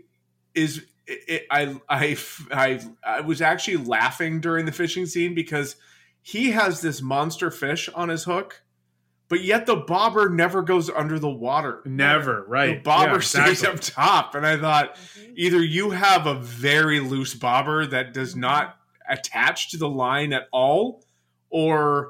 [0.53, 0.83] is.
[1.07, 2.17] It, it, I, I
[2.51, 5.77] I I was actually laughing during the fishing scene because
[6.27, 8.61] he has this monster fish on his hook,
[9.29, 11.81] but yet the bobber never goes under the water.
[11.85, 12.75] Never, right?
[12.75, 15.33] The bobber Yeah, stays up top, and I thought Mm-hmm.
[15.37, 18.75] either you have a very loose bobber that does not
[19.09, 21.05] attach to the line at all,
[21.49, 22.09] or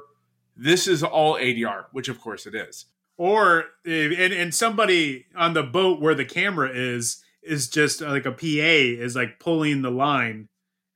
[0.56, 2.86] this is all ADR, which of course it is.
[3.16, 8.32] Or and and somebody on the boat where the camera is is just like a
[8.32, 8.44] PA
[9.04, 10.48] is like pulling the line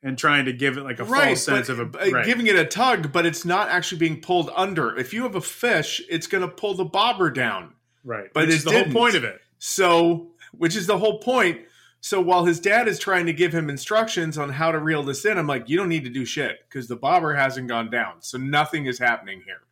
[0.03, 2.24] and trying to give it like a false sense of a right.
[2.24, 4.96] giving it a tug, but it's not actually being pulled under.
[4.98, 7.74] If you have a fish, it's going to pull the bobber down.
[8.05, 8.32] right.
[8.34, 8.92] but it is the didn't.
[8.92, 9.40] whole point of it.
[9.59, 11.61] So, which is the whole point.
[12.00, 15.24] So while his dad is trying to give him instructions on how to reel this
[15.24, 18.14] in, I'm like, you don't need to do shit because the bobber hasn't gone down,
[18.20, 19.62] so nothing is happening here.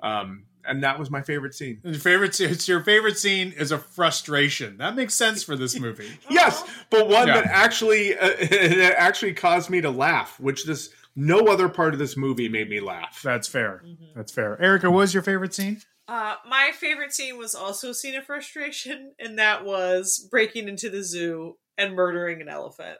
[0.00, 1.80] Um, and that was my favorite scene.
[1.84, 4.76] Your favorite scene- it's your favorite scene is a frustration.
[4.78, 6.08] That makes sense for this movie.
[6.30, 7.40] Yes, but one Yeah.
[7.42, 11.98] that actually uh, that actually caused me to laugh, which this no other part of
[12.00, 13.20] this movie made me laugh.
[13.22, 13.82] That's fair.
[14.16, 14.60] That's fair.
[14.60, 15.80] Erica, what was your favorite scene?
[16.08, 20.90] Uh, my favorite scene was also a scene of frustration, and that was breaking into
[20.90, 22.98] the zoo and murdering an elephant.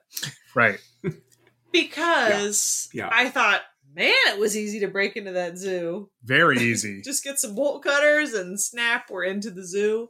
[0.55, 0.79] Right.
[1.73, 3.07] Because Yeah.
[3.07, 3.11] Yeah.
[3.13, 3.61] I thought,
[3.95, 6.11] man, it was easy to break into that zoo.
[6.23, 7.03] Very easy.
[7.03, 10.09] Just get some bolt cutters and snap, we're into the zoo.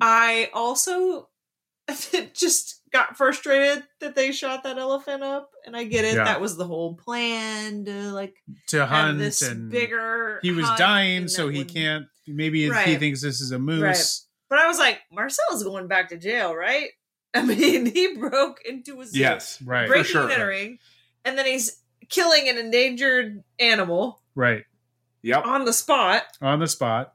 [0.00, 1.28] I also
[2.34, 6.14] just got frustrated that they shot that elephant up, and I get it.
[6.14, 6.24] Yeah.
[6.24, 8.34] That was the whole plan to like
[8.68, 10.38] to hunt this and bigger.
[10.42, 12.06] he was dying, so he can't.
[12.26, 14.26] Maybe he thinks this is a moose.
[14.48, 16.88] But I was like, Marcel's going back to jail, right?
[17.34, 19.86] I mean, he broke into a zoo, Yes, Right.
[19.86, 20.22] Breaking sure.
[20.24, 20.78] and entering,
[21.24, 21.79] and then he's
[22.10, 24.64] killing an endangered animal Right.
[25.22, 25.44] Yep.
[25.46, 26.24] on the spot.
[26.42, 27.14] On the spot.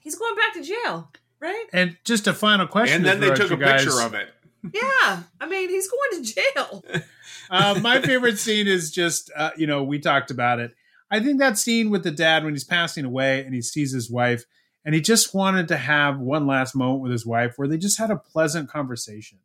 [0.00, 1.10] He's going back to jail,
[1.40, 1.64] right?
[1.72, 2.96] And just a final question.
[2.96, 3.84] And to then they throw at took you a guys.
[3.84, 4.28] picture of it.
[4.74, 6.84] Yeah, I mean, he's going to jail.
[7.52, 10.72] Uh, my favorite scene is just, uh, you know, we talked about it.
[11.10, 14.08] I think that scene with the dad when he's passing away and he sees his
[14.08, 14.44] wife
[14.84, 17.98] and he just wanted to have one last moment with his wife where they just
[17.98, 19.38] had a pleasant conversation.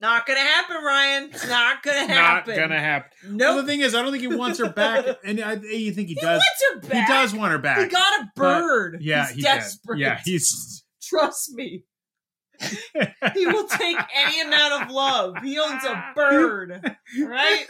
[0.00, 1.30] Not gonna happen, Ryan.
[1.32, 2.54] It's not gonna happen.
[2.54, 3.36] Not gonna happen.
[3.36, 5.92] No, Well, the thing is, I don't think he wants her back, and I, you
[5.92, 6.40] think he he does.
[6.42, 7.06] wants her back.
[7.08, 7.78] He does want her back.
[7.78, 8.98] He got a bird.
[9.00, 9.96] yeah, he's he desperate.
[9.96, 10.02] did.
[10.02, 11.84] Yeah, he's Trust me.
[13.34, 15.34] he will take any amount of love.
[15.42, 16.80] He owns a bird,
[17.20, 17.66] right?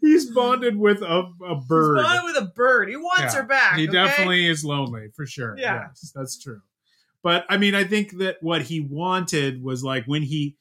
[0.00, 1.98] he's bonded with a, a bird.
[1.98, 2.88] He's bonded with a bird.
[2.88, 3.76] He wants Yeah, her back.
[3.78, 3.92] He okay?
[3.92, 5.56] definitely is lonely for sure.
[5.56, 5.86] Yeah.
[5.88, 6.60] Yes, that's true.
[7.22, 10.56] But I mean, I think that what he wanted was like when he, he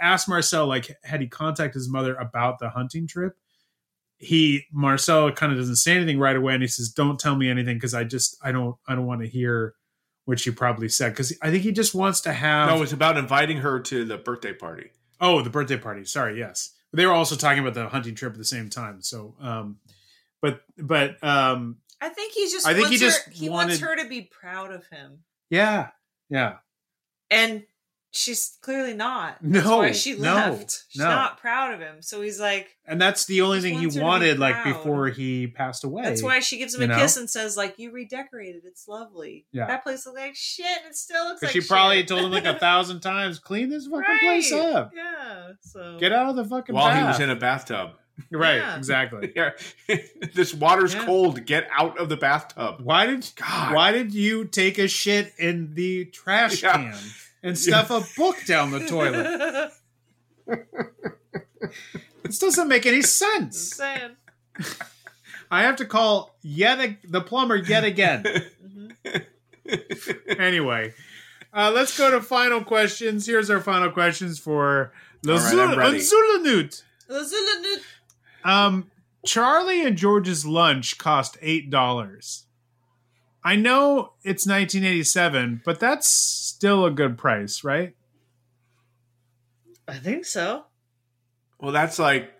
[0.00, 3.36] asked Marcel, like, had he contacted his mother about the hunting trip?
[4.18, 7.50] He Marcel kind of doesn't say anything right away, and he says, "Don't tell me
[7.50, 9.74] anything because I just I don't I don't want to hear
[10.24, 13.18] what she probably said because I think he just wants to have No, it's about
[13.18, 14.90] inviting her to the birthday party.
[15.20, 16.04] Oh, the birthday party.
[16.04, 16.72] Sorry, yes.
[16.92, 19.02] They were also talking about the hunting trip at the same time.
[19.02, 19.78] So, um,
[20.40, 22.66] but but um, I think he just.
[22.66, 25.24] I think he wants just her, he wants wanted- her to be proud of him,
[25.50, 25.88] yeah,
[26.30, 26.58] yeah.
[27.30, 27.64] and
[28.14, 29.36] she's clearly not.
[29.42, 30.84] That's No, why she no, left.
[30.88, 31.08] She's no.
[31.08, 31.96] not proud of him.
[32.00, 32.68] So he's like.
[32.86, 36.02] And that's the only thing he wants be wanted, like before he passed away.
[36.04, 36.96] That's why she gives him a know?
[36.96, 38.62] kiss and says, "Like you redecorated.
[38.66, 39.46] It's lovely.
[39.52, 39.66] Yeah.
[39.66, 40.66] That place looks like shit.
[40.84, 43.68] and It still looks like Because she probably told him like a thousand times, "Clean
[43.70, 44.20] this fucking right.
[44.22, 44.92] place up.
[44.94, 45.48] Yeah.
[45.62, 47.92] So Get out of the fucking While he was in a bathtub.
[48.30, 48.76] right, Yeah.
[48.76, 49.32] exactly.
[49.36, 49.50] Yeah.
[50.34, 51.04] this water's Yeah.
[51.04, 51.44] cold.
[51.46, 52.80] Get out of the bathtub.
[52.82, 53.74] Why did God.
[53.74, 56.72] Why did you take a shit in the trash Yeah.
[56.74, 56.94] can
[57.44, 59.70] and stuff a book down the toilet?
[62.22, 63.78] This doesn't make any sense.
[63.80, 68.24] I have to call yet ag- the plumber yet again.
[69.66, 70.38] Mhm.
[70.40, 70.92] anyway,
[71.54, 73.26] uh, let's go to final questions.
[73.26, 74.92] Here's our final questions for
[75.26, 75.98] All right, I'm ready.
[76.00, 76.82] Zulanut.
[77.10, 77.80] Zulanut.
[78.44, 78.90] Um,
[79.24, 82.44] Charlie and George's lunch cost eight dollars.
[83.42, 86.16] I know it's 1987, but that's
[86.64, 87.94] still a good price, right?
[89.86, 90.64] I think so.
[91.60, 92.32] Well, that's like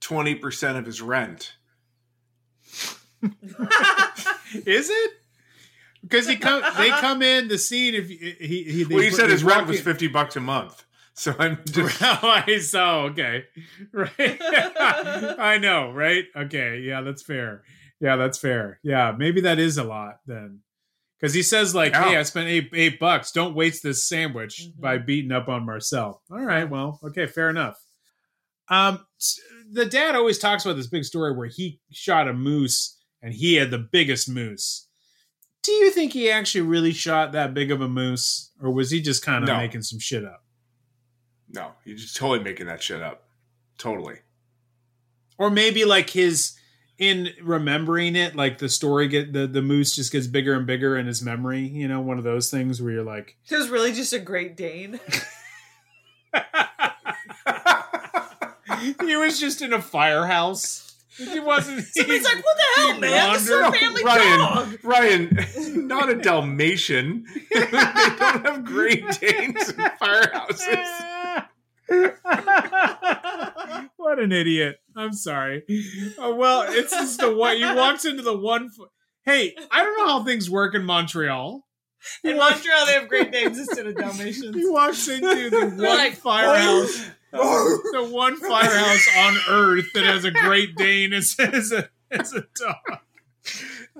[0.00, 1.54] 20% of his rent.
[3.22, 5.10] Is it?
[6.02, 7.94] Because he come, they come in the scene.
[7.94, 10.84] If he, he, he Well, you said his rent was 50 bucks a month.
[11.14, 12.02] So I'm just.
[12.02, 13.02] oh, I saw.
[13.04, 13.44] Okay,
[13.92, 14.16] right.
[14.18, 16.24] I know, right?
[16.34, 17.62] Okay, yeah, that's fair.
[18.00, 18.80] Yeah, that's fair.
[18.82, 20.62] Yeah, maybe that is a lot then,
[21.18, 22.04] because he says like, Yeah.
[22.10, 23.32] "Hey, I spent eight eight bucks.
[23.32, 24.80] Don't waste this sandwich Mhm.
[24.80, 27.76] by beating up on Marcel." All right, well, okay, fair enough.
[28.68, 29.06] Um,
[29.70, 33.54] the dad always talks about this big story where he shot a moose and he
[33.54, 34.86] had the biggest moose.
[35.62, 39.00] Do you think he actually really shot that big of a moose, or was he
[39.02, 39.56] just kind of No.
[39.56, 40.44] making some shit up?
[41.48, 43.28] No, you're just totally making that shit up.
[43.78, 44.20] Totally.
[45.40, 46.57] or maybe like his
[46.98, 50.96] in remembering it like the story get the the moose just gets bigger and bigger
[50.96, 53.92] in his memory you know one of those things where you're like It was really
[53.92, 54.98] just a Great Dane.
[59.00, 60.84] he was just in a firehouse
[61.18, 63.32] he wasn't Somebody's like, "What the hell, man?
[63.32, 65.46] This is our wandered- family Ryan, dog." Ryan,
[65.88, 67.26] not a Dalmatian.
[67.52, 71.17] they don't have Great Danes in firehouses.
[73.96, 75.62] what an idiot i'm sorry
[76.18, 78.88] oh, well it's just the one You walked into the one f-
[79.24, 81.64] hey i don't know how things work in montreal
[82.22, 84.54] In Montreal, they have Great Danes instead of Dalmatians.
[84.54, 90.24] He walks into the one like, firehouse, uh, the one firehouse on Earth that has
[90.24, 93.00] a Great Dane as, as, a, as a dog.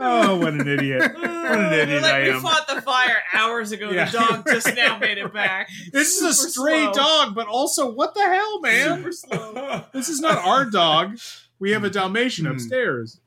[0.01, 1.13] Oh, what an idiot!
[1.49, 3.91] What an idiot like, I we fought the fire hours ago.
[3.91, 4.05] Yeah.
[4.11, 5.71] The dog just now made it back.
[5.93, 6.93] This is a stray slow.
[6.93, 8.99] dog, but also, what the hell, man?
[8.99, 9.85] Super slow.
[9.95, 11.19] This is not our dog.
[11.59, 12.53] We have a Dalmatian Hmm.
[12.53, 13.21] upstairs.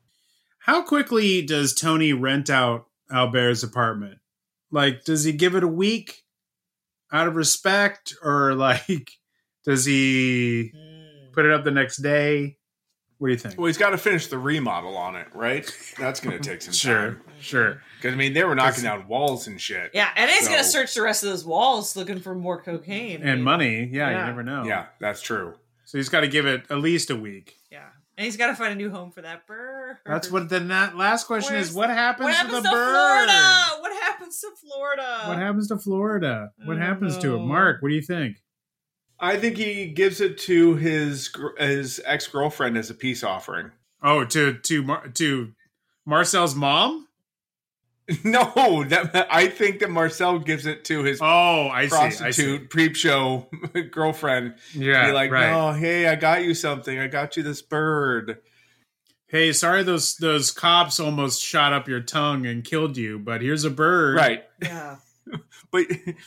[0.58, 4.18] How quickly does Tony rent out Albert's apartment?
[4.70, 6.22] Like, does he give it a week
[7.10, 9.10] out of respect, or like,
[9.64, 11.32] does he Mm.
[11.32, 12.56] put it up the next day?
[13.22, 13.56] What do you think?
[13.56, 15.64] Well, he's got to finish the remodel on it, right?
[15.96, 17.22] That's going to take some Sure, time.
[17.38, 17.62] sure.
[17.74, 17.82] Sure.
[17.98, 19.92] Because I mean, they were knocking down walls and shit.
[19.94, 23.26] Yeah, and he's gonna search the rest of those walls looking for more cocaine I
[23.26, 24.18] And mean, money, yeah, Yeah.
[24.22, 24.64] you never know.
[24.64, 25.54] Yeah, that's true.
[25.84, 27.54] So he's got to give it at least a week.
[27.70, 27.84] Yeah,
[28.18, 29.98] and he's got to find a new home for that bird.
[30.04, 31.72] That's what the na- last question is.
[31.72, 33.28] What happens, What happens to to the bird?
[33.28, 33.66] Florida?
[33.82, 35.22] What happens to Florida?
[35.28, 36.50] What happens to Florida?
[36.64, 37.38] What I don't happens to it?
[37.38, 37.46] Mm.
[37.46, 38.38] Mark, what do you think?
[39.22, 43.70] I think he gives it to his his ex girlfriend as a peace offering.
[44.02, 45.52] Oh, to to Mar- to
[46.04, 47.06] Marcel's mom?
[48.24, 51.96] No, that I think that Marcel gives it to his Oh, I see.
[51.96, 52.16] I see.
[52.18, 53.48] prostitute peep show
[53.92, 54.56] girlfriend.
[54.74, 55.52] Yeah, Be like, right.
[55.52, 56.98] oh, hey, I got you something.
[56.98, 58.38] I got you this bird.
[59.28, 63.64] Hey, sorry those those cops almost shot up your tongue and killed you, but here's
[63.64, 64.16] a bird.
[64.16, 64.44] Right.
[64.60, 64.96] Yeah.
[65.70, 65.86] But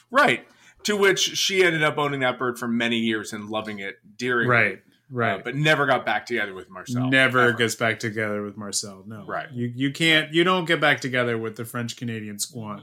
[0.10, 0.48] right.
[0.86, 4.48] To which she ended up owning that bird for many years and loving it dearly.
[4.48, 4.78] Right.
[4.78, 5.44] uh, Right.
[5.44, 7.10] but never got back together with Marcel.
[7.10, 7.54] Never Ever.
[7.54, 9.04] gets back together with Marcel.
[9.06, 9.24] No.
[9.26, 9.52] Right.
[9.52, 12.82] You you can't you don't get back together with the French Canadian squad.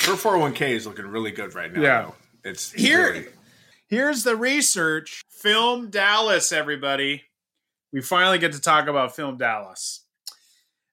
[0.00, 1.80] Her 401k is looking really good right now.
[1.80, 2.02] Yeah.
[2.02, 2.14] though.
[2.50, 3.26] It's Here- really-
[3.86, 5.22] Here's the research.
[5.30, 7.24] Film Dallas, everybody.
[7.92, 10.04] We finally get to talk about Film Dallas.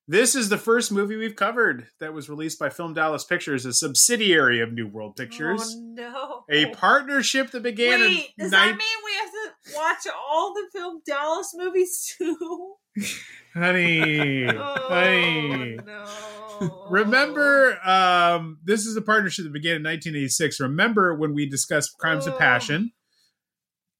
[0.10, 3.74] This is the first movie we've covered that was released by Film Dallas Pictures, a
[3.74, 5.76] subsidiary of New World Pictures.
[5.76, 6.44] Oh no.
[6.50, 10.54] A partnership that began Wait, in does nine- that mean we have to watch all
[10.54, 12.76] the film Dallas movies too?
[13.54, 15.78] honey, Oh, honey.
[15.86, 16.88] no.
[16.90, 20.62] Remember, um, this is a partnership that began in 1986.
[20.62, 22.38] Remember when we discussed Crimes of Oh.
[22.38, 22.92] Passion,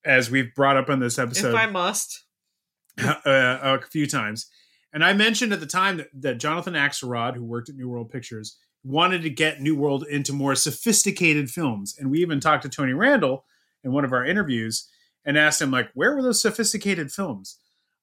[0.06, 1.50] as we've brought up on this episode?
[1.50, 2.24] if I must.
[2.98, 4.50] uh, a few times,
[4.98, 8.10] and I mentioned at the time that, that Jonathan Axelrod, who worked at New World
[8.10, 12.70] Pictures, wanted to get New World into more sophisticated films, and we even talked to
[12.70, 13.46] Tony Randall
[13.84, 14.90] in one of our interviews
[15.24, 17.60] and asked him like, where were those sophisticated films?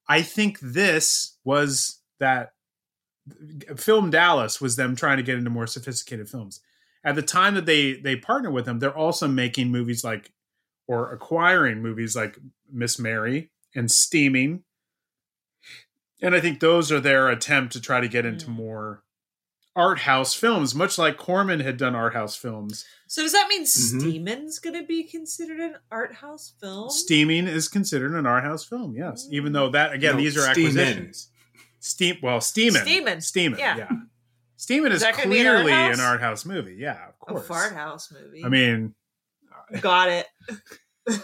[0.07, 2.53] I think this was that
[3.75, 6.61] film Dallas was them trying to get into more sophisticated films.
[7.03, 10.31] At the time that they they partner with them, they're also making movies like
[10.87, 12.37] or acquiring movies like
[12.71, 14.63] Miss Mary and Steaming.
[16.21, 18.55] And I think those are their attempt to try to get into Mm.
[18.55, 19.03] more
[19.75, 22.85] art house films, much like Corman had done art house films.
[23.07, 23.99] So does that mean Mm-hmm.
[23.99, 26.89] Steeman's going to be considered an art house film?
[26.89, 29.27] Steaming is considered an art house film, yes.
[29.31, 30.77] Even though that again, No, these are Steamin'.
[30.79, 31.29] acquisitions.
[31.81, 32.81] Steam well, Steamin'.
[32.85, 33.17] Steamin'.
[33.21, 33.77] Steamin', Yeah.
[33.77, 33.89] yeah.
[34.55, 36.75] Steamin' Is is, that an art clearly an art house movie.
[36.79, 37.41] Yeah, of course.
[37.41, 38.45] a fart house movie.
[38.45, 38.95] I mean,
[39.81, 40.27] got it.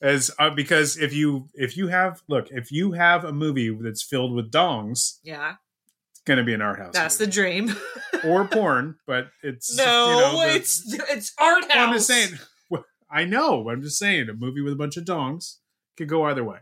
[0.00, 4.02] as uh, because if you if you have look if you have a movie that's
[4.02, 5.54] filled with dongs, Yeah,
[6.12, 6.94] it's going to be an art house.
[6.94, 7.74] that's the dream.
[8.24, 11.72] or porn, but it's no, you know, the- it's it's art house.
[11.88, 12.30] I'm just saying.
[13.10, 13.70] I know.
[13.70, 14.28] I'm just saying.
[14.28, 15.56] A movie with a bunch of dongs
[15.96, 16.58] could go either way.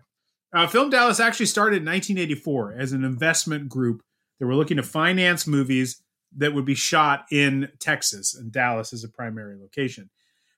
[0.52, 4.00] Uh, Film Dallas actually started in 1984 as an investment group
[4.38, 6.00] that were looking to finance movies
[6.36, 10.08] that would be shot in Texas, and Dallas is a primary location.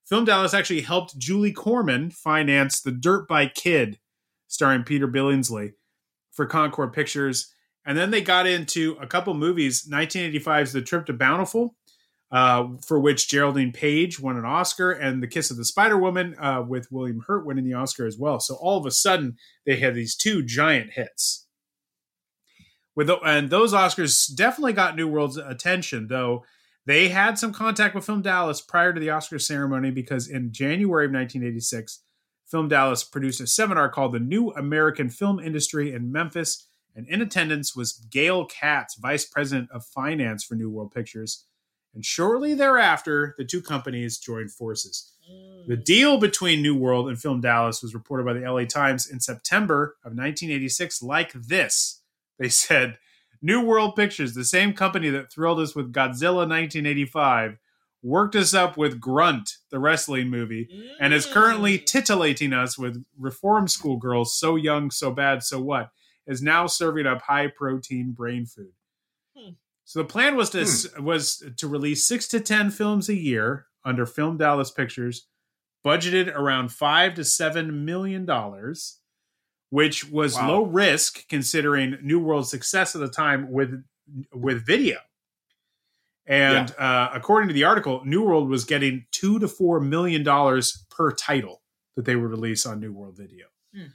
[0.09, 3.99] Film Dallas actually helped Julie Corman finance The Dirt Bike Kid,
[4.47, 5.75] starring Peter Billingsley,
[6.33, 7.53] for Concorde Pictures.
[7.85, 9.87] And then they got into a couple movies.
[9.87, 11.75] 1985's The Trip to Bountiful,
[12.31, 16.35] uh, for which Geraldine Page won an Oscar, and The Kiss of the Spider Woman
[16.41, 18.41] uh, with William Hurt winning the Oscar as well.
[18.41, 19.37] So all of a sudden,
[19.67, 21.47] they had these two giant hits.
[22.97, 26.45] With the, and those Oscars definitely got New World's attention, though
[26.89, 31.05] they had some contact with Film Dallas prior to the Oscar ceremony because in January
[31.05, 32.03] of 1986,
[32.47, 36.67] Film Dallas produced a seminar called The New American Film Industry in Memphis,
[36.97, 41.45] and in attendance was Gail Katz, Vice President of Finance for New World Pictures.
[41.95, 45.13] And shortly thereafter, the two companies joined forces.
[45.67, 45.85] The mm.
[45.85, 49.99] deal between New World and Film Dallas was reported by the LA Times in September
[50.07, 52.01] of 1986 like this.
[52.39, 52.97] They said,
[53.41, 57.59] New World Pictures, the same company that thrilled us with Godzilla 1985,
[58.03, 60.69] worked us up with Grunt, the wrestling movie,
[61.01, 65.91] and is currently titillating us with Reform School Girls, So Young, So Bad, So What,
[66.27, 68.73] is now serving up high protein brain food.
[69.37, 69.53] Hmm.
[69.85, 74.05] So the plan was to was to release six to ten films a year under
[74.05, 75.27] Film Dallas Pictures,
[75.85, 78.98] budgeted around five to seven million dollars,
[79.71, 80.49] which was Wow.
[80.49, 83.85] low risk considering New World's success at the time with
[84.33, 84.99] with video.
[86.27, 90.85] And uh, according to the article, New World was getting two to four million dollars
[90.91, 91.63] per title
[91.97, 93.47] that they would release on New World Video.
[93.75, 93.87] Hmm.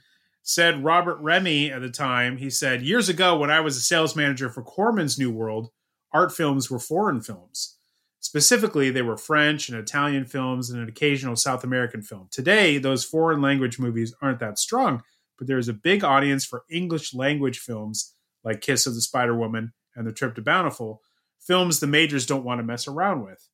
[0.42, 4.14] Said Robert Rehme at the time, he said, Years ago, when I was a sales
[4.14, 5.70] manager for Corman's New World,
[6.12, 7.76] art films were foreign films.
[8.20, 12.28] Specifically, they were French and Italian films and an occasional South American film.
[12.30, 15.02] Today, those foreign language movies aren't that strong,
[15.38, 19.36] but there is a big audience for English language films like Kiss of the Spider
[19.36, 21.00] Woman and The Trip to Bountiful,
[21.40, 23.48] films the majors don't want to mess around with.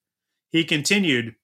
[0.51, 1.35] He continued,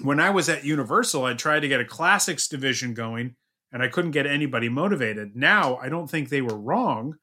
[0.00, 3.36] When I was at Universal, I tried to get a classics division going,
[3.72, 5.36] and I couldn't get anybody motivated.
[5.36, 7.16] Now, I don't think they were wrong.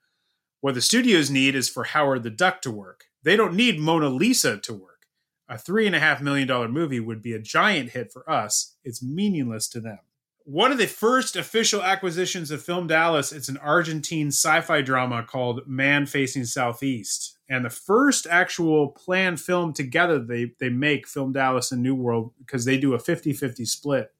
[0.61, 3.05] What the studios need is for Howard the Duck to work.
[3.23, 5.07] They don't need Mona Lisa to work.
[5.49, 8.75] A three and a half million dollar movie would be a giant hit for us.
[8.83, 9.99] It's meaningless to them.
[10.45, 15.61] One of the first official acquisitions of Film Dallas, it's an Argentine sci-fi drama called
[15.67, 17.37] Man Facing Southeast.
[17.49, 22.31] and the first actual planned film together they they make Film Dallas and New World
[22.39, 24.11] because they do a 50-50 split.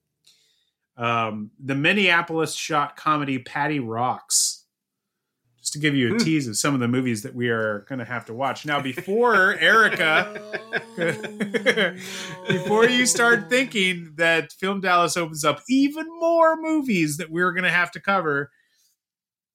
[0.97, 4.62] Um, the Minneapolis shot comedy Patti Rocks.
[5.73, 6.17] Just to give you a hmm.
[6.17, 8.63] tease of some of the movies that we are going to have to watch.
[8.63, 10.39] Now, before Erica,
[10.99, 11.95] oh,
[12.47, 17.63] before you start thinking that Film Dallas opens up even more movies that we're going
[17.63, 18.51] to have to cover,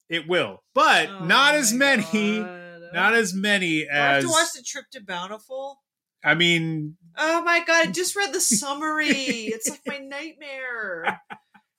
[0.09, 2.81] it will, but Oh not as many, God.
[2.93, 4.23] not as many I have as.
[4.25, 5.79] to watch the trip to Bountiful.
[6.21, 7.87] I mean, Oh my god!
[7.87, 9.07] I just read the summary.
[9.07, 11.21] it's like my nightmare.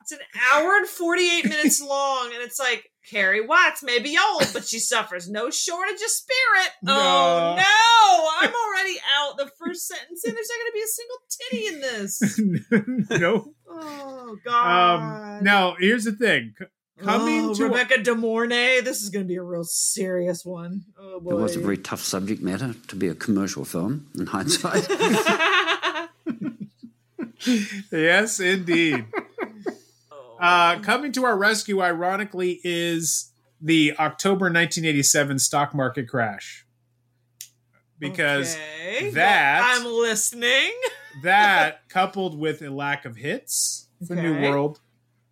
[0.00, 0.18] It's an
[0.52, 4.78] hour and forty-eight minutes long, and it's like Carrie Watts may be old, but she
[4.78, 6.70] suffers no shortage of spirit.
[6.86, 7.56] Oh No.
[7.56, 8.28] no!
[8.40, 9.36] I'm already out.
[9.38, 11.80] The first sentence, and there's not going to be a single titty in
[13.10, 13.20] this.
[13.20, 13.54] no.
[13.68, 15.38] Oh god!
[15.38, 16.54] Um, now here's the thing.
[16.98, 18.82] Coming oh, to Rebecca De Mornay.
[18.82, 20.84] This is going to be a real serious one.
[20.98, 21.32] Oh boy!
[21.32, 24.86] It was a very tough subject matter to be a commercial film in hindsight.
[27.90, 29.06] yes, indeed.
[30.40, 36.66] Uh, coming to our rescue, ironically, is the October 1987 stock market crash.
[37.98, 40.72] Because Okay, that- I'm listening.
[41.22, 44.80] that, coupled with a lack of hits for New World,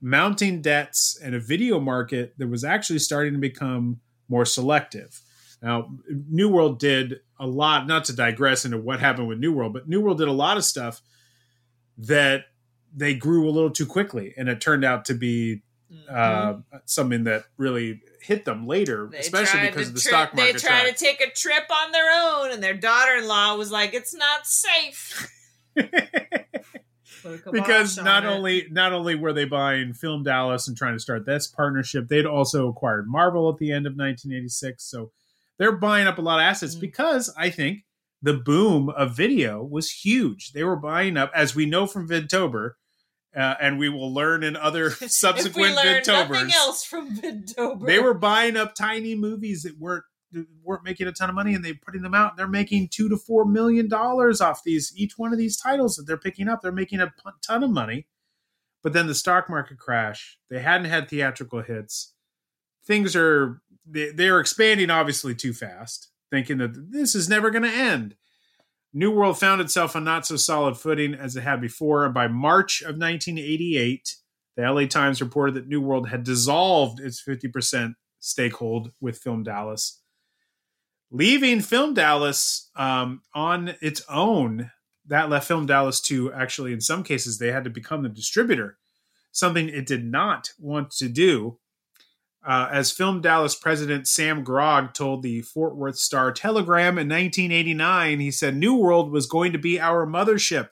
[0.00, 5.22] mounting debts, and a video market that was actually starting to become more selective.
[5.62, 5.90] Now,
[6.28, 9.88] New World did a lot, not to digress into what happened with New World, but
[9.88, 11.00] New World did a lot of stuff
[11.96, 12.44] that
[12.94, 14.34] they grew a little too quickly.
[14.36, 15.62] And it turned out to be
[16.10, 16.54] uh,
[16.84, 19.12] something that really hit them later, Mm-hmm.
[19.12, 20.52] They especially because of the tri- stock market.
[20.54, 24.14] They tried to take a trip on their own, and their daughter-in-law was like, "It's
[24.14, 25.30] not safe."
[27.22, 28.28] Put a kibosh because on not it.
[28.28, 32.26] only not only were they buying Film Dallas and trying to start this partnership, they'd
[32.26, 34.84] also acquired Marvel at the end of 1986.
[34.84, 35.10] So
[35.58, 36.80] they're buying up a lot of assets Mm.
[36.80, 37.80] because I think
[38.22, 40.52] the boom of video was huge.
[40.52, 42.72] They were buying up, as we know from Vidtober,
[43.36, 46.52] uh, and we will learn in other if subsequent nothing Vidtobers.
[46.52, 50.04] else from Vidtober, They were buying up tiny movies that weren't
[50.62, 52.36] weren't making a ton of money, and they're putting them out.
[52.36, 56.06] They're making two to four million dollars off these each one of these titles that
[56.06, 56.60] they're picking up.
[56.60, 57.12] They're making a
[57.46, 58.06] ton of money.
[58.82, 60.38] But then the stock market crash.
[60.50, 62.14] They hadn't had theatrical hits.
[62.86, 67.68] Things are they, they're expanding obviously too fast, thinking that this is never going to
[67.68, 68.14] end.
[68.92, 72.80] New World found itself on not so solid footing as it had before, by March
[72.80, 74.16] of 1988,
[74.56, 80.00] the LA Times reported that New World had dissolved its 50% stakehold with Film Dallas,
[81.10, 84.70] leaving Film Dallas um, on its own.
[85.06, 88.78] That left Film Dallas to actually, in some cases, they had to become the distributor,
[89.30, 91.58] something it did not want to do.
[92.46, 98.20] Uh, as Film Dallas president Sam Grogg told the Fort Worth Star Telegram in 1989,
[98.20, 100.68] he said, New World was going to be our mothership.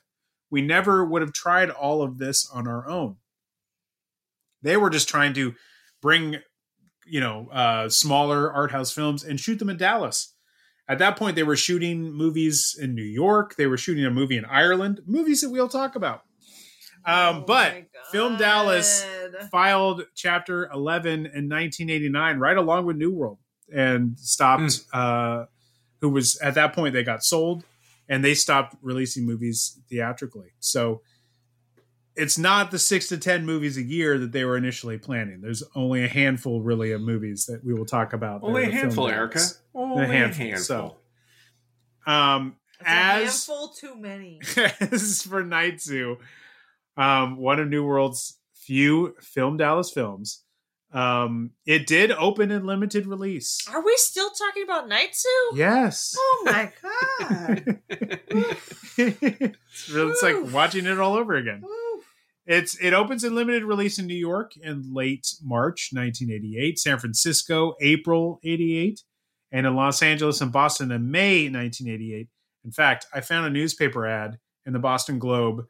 [0.50, 3.16] We never would have tried all of this on our own.
[4.62, 5.54] They were just trying to
[6.00, 6.36] bring,
[7.04, 10.34] you know, uh, smaller art house films and shoot them in Dallas.
[10.88, 13.56] At that point, they were shooting movies in New York.
[13.56, 16.22] They were shooting a movie in Ireland, movies that we'll talk about.
[17.06, 19.06] Um, Oh but Film Dallas
[19.52, 23.38] filed Chapter 11 in 1989, right along with New World,
[23.72, 24.80] and stopped.
[24.92, 25.44] Uh,
[26.00, 27.64] who was at that point they got sold,
[28.08, 30.52] and they stopped releasing movies theatrically.
[30.60, 31.02] So
[32.14, 35.40] it's not the six to ten movies a year that they were initially planning.
[35.40, 38.40] There's only a handful, really, of movies that we will talk about.
[38.40, 39.18] that Only a handful, Dallas.
[39.18, 39.40] Erica.
[39.74, 40.56] Only a handful.
[40.58, 40.96] So,
[42.06, 44.40] um, It's a as handful too many.
[44.80, 46.18] as for Night Zoo,
[46.96, 50.42] um, one of New World's few Film Dallas films,
[50.92, 53.66] um, it did open in limited release.
[53.68, 55.50] Are we still talking about Night Zoo?
[55.54, 56.14] Yes.
[56.18, 57.78] Oh my god!
[58.96, 61.62] it's, really- it's like watching it all over again.
[61.64, 62.04] Oof.
[62.46, 67.74] It's it opens in limited release in New York in late March 1988, San Francisco
[67.80, 69.02] April 88,
[69.50, 72.28] and in Los Angeles and Boston in May 1988.
[72.64, 75.66] In fact, I found a newspaper ad in the Boston Globe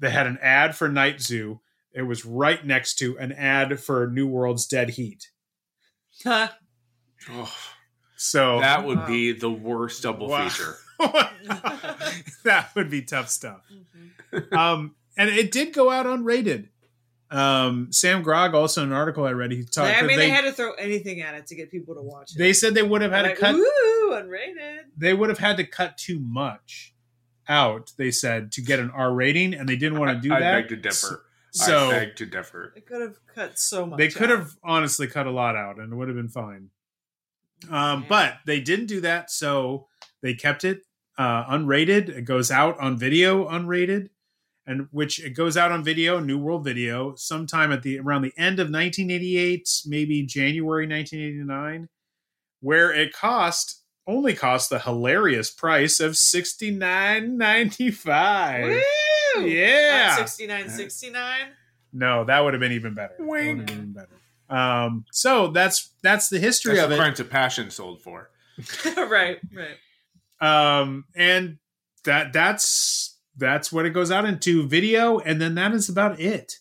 [0.00, 1.60] that had an ad for Night Zoo.
[1.92, 5.30] It was right next to an ad for New World's Dead Heat.
[6.22, 6.48] Huh.
[7.30, 7.54] Oh,
[8.16, 10.48] So that would be the worst double Wow.
[10.48, 10.76] feature.
[12.44, 13.60] that would be tough stuff.
[14.32, 14.56] Mm-hmm.
[14.56, 16.68] Um, and it did go out unrated.
[17.30, 19.96] Um, Sam Grogg, also in an article I read, he talked.
[19.96, 22.32] I mean, they, they, had to throw anything at it to get people to watch
[22.32, 22.38] it.
[22.38, 23.54] they said they would have had like, to cut.
[23.56, 24.82] Ooh, unrated.
[24.96, 26.94] They would have had to cut too much
[27.48, 27.92] out.
[27.96, 30.52] They said to get an R rating, and they didn't want to do I that.
[30.52, 31.24] beg to differ.
[31.52, 32.72] So I beg to differ.
[32.74, 33.98] They could have cut so much.
[33.98, 34.38] they could out.
[34.38, 36.70] have honestly cut a lot out, and it would have been fine.
[37.70, 39.86] Um, but they didn't do that, so
[40.22, 40.82] they kept it
[41.16, 42.08] uh, unrated.
[42.10, 44.10] It goes out on video unrated,
[44.66, 48.34] and which it goes out on video, New World Video, sometime at the around the
[48.36, 51.88] end of 1988, maybe January 1989,
[52.60, 58.80] where it cost only cost the hilarious price of sixty nine ninety five.
[59.36, 59.42] Woo!
[59.46, 60.16] Yeah.
[60.16, 61.48] Sixty nine, sixty nine.
[61.92, 63.14] No, that would have been even better.
[63.18, 64.08] That would have been even better.
[64.48, 66.98] Um, so that's that's the history That's of what it.
[67.00, 68.30] Crimes of Passion sold for.
[68.96, 69.76] right, right.
[70.40, 71.58] um and
[72.04, 76.54] that that's that's what it goes out into video and then that is about it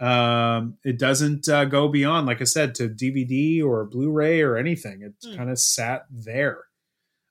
[0.00, 5.02] um it doesn't uh, go beyond like i said to dvd or blu-ray or anything
[5.02, 5.36] it Hmm.
[5.36, 6.64] kind of sat there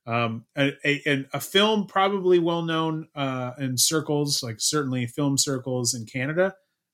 [0.07, 5.37] um a, a, and a film probably well known uh in circles like certainly film
[5.37, 6.53] circles in canada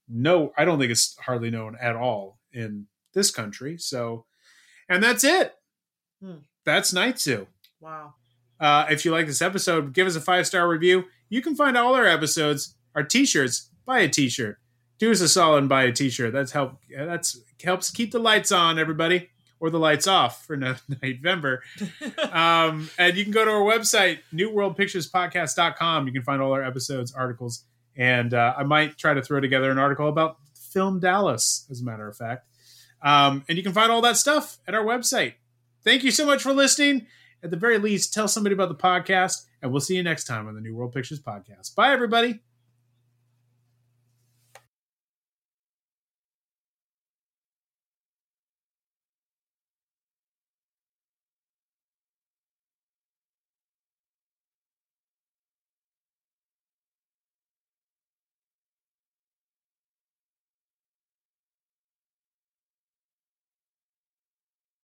[0.09, 4.25] no i don't think it's hardly known at all in this country so
[4.89, 5.53] and that's it
[6.21, 6.37] Hmm.
[6.65, 7.47] that's night zoo
[7.81, 8.13] Wow.
[8.59, 11.03] uh, if you like this episode, give us a five star review.
[11.29, 13.69] You can find all our episodes, our t-shirts.
[13.85, 14.57] Buy a t-shirt.
[14.97, 16.31] Do us a solid and buy a t-shirt.
[16.33, 16.79] That's help.
[16.89, 19.29] That's helps keep the lights on, everybody,
[19.59, 21.63] or the lights off for no- November.
[22.31, 26.07] um, and you can go to our website, newworldpicturespodcast.com.
[26.07, 27.63] You can find all our episodes, articles,
[27.95, 31.83] and uh, I might try to throw together an article about Film Dallas, as a
[31.85, 32.47] matter of fact.
[33.01, 35.35] Um, and you can find all that stuff at our website.
[35.83, 37.07] Thank you so much for listening
[37.43, 40.47] at the very least, tell somebody about the podcast, and we'll see you next time
[40.47, 41.75] on the New World Pictures Podcast.
[41.75, 42.41] Bye, everybody.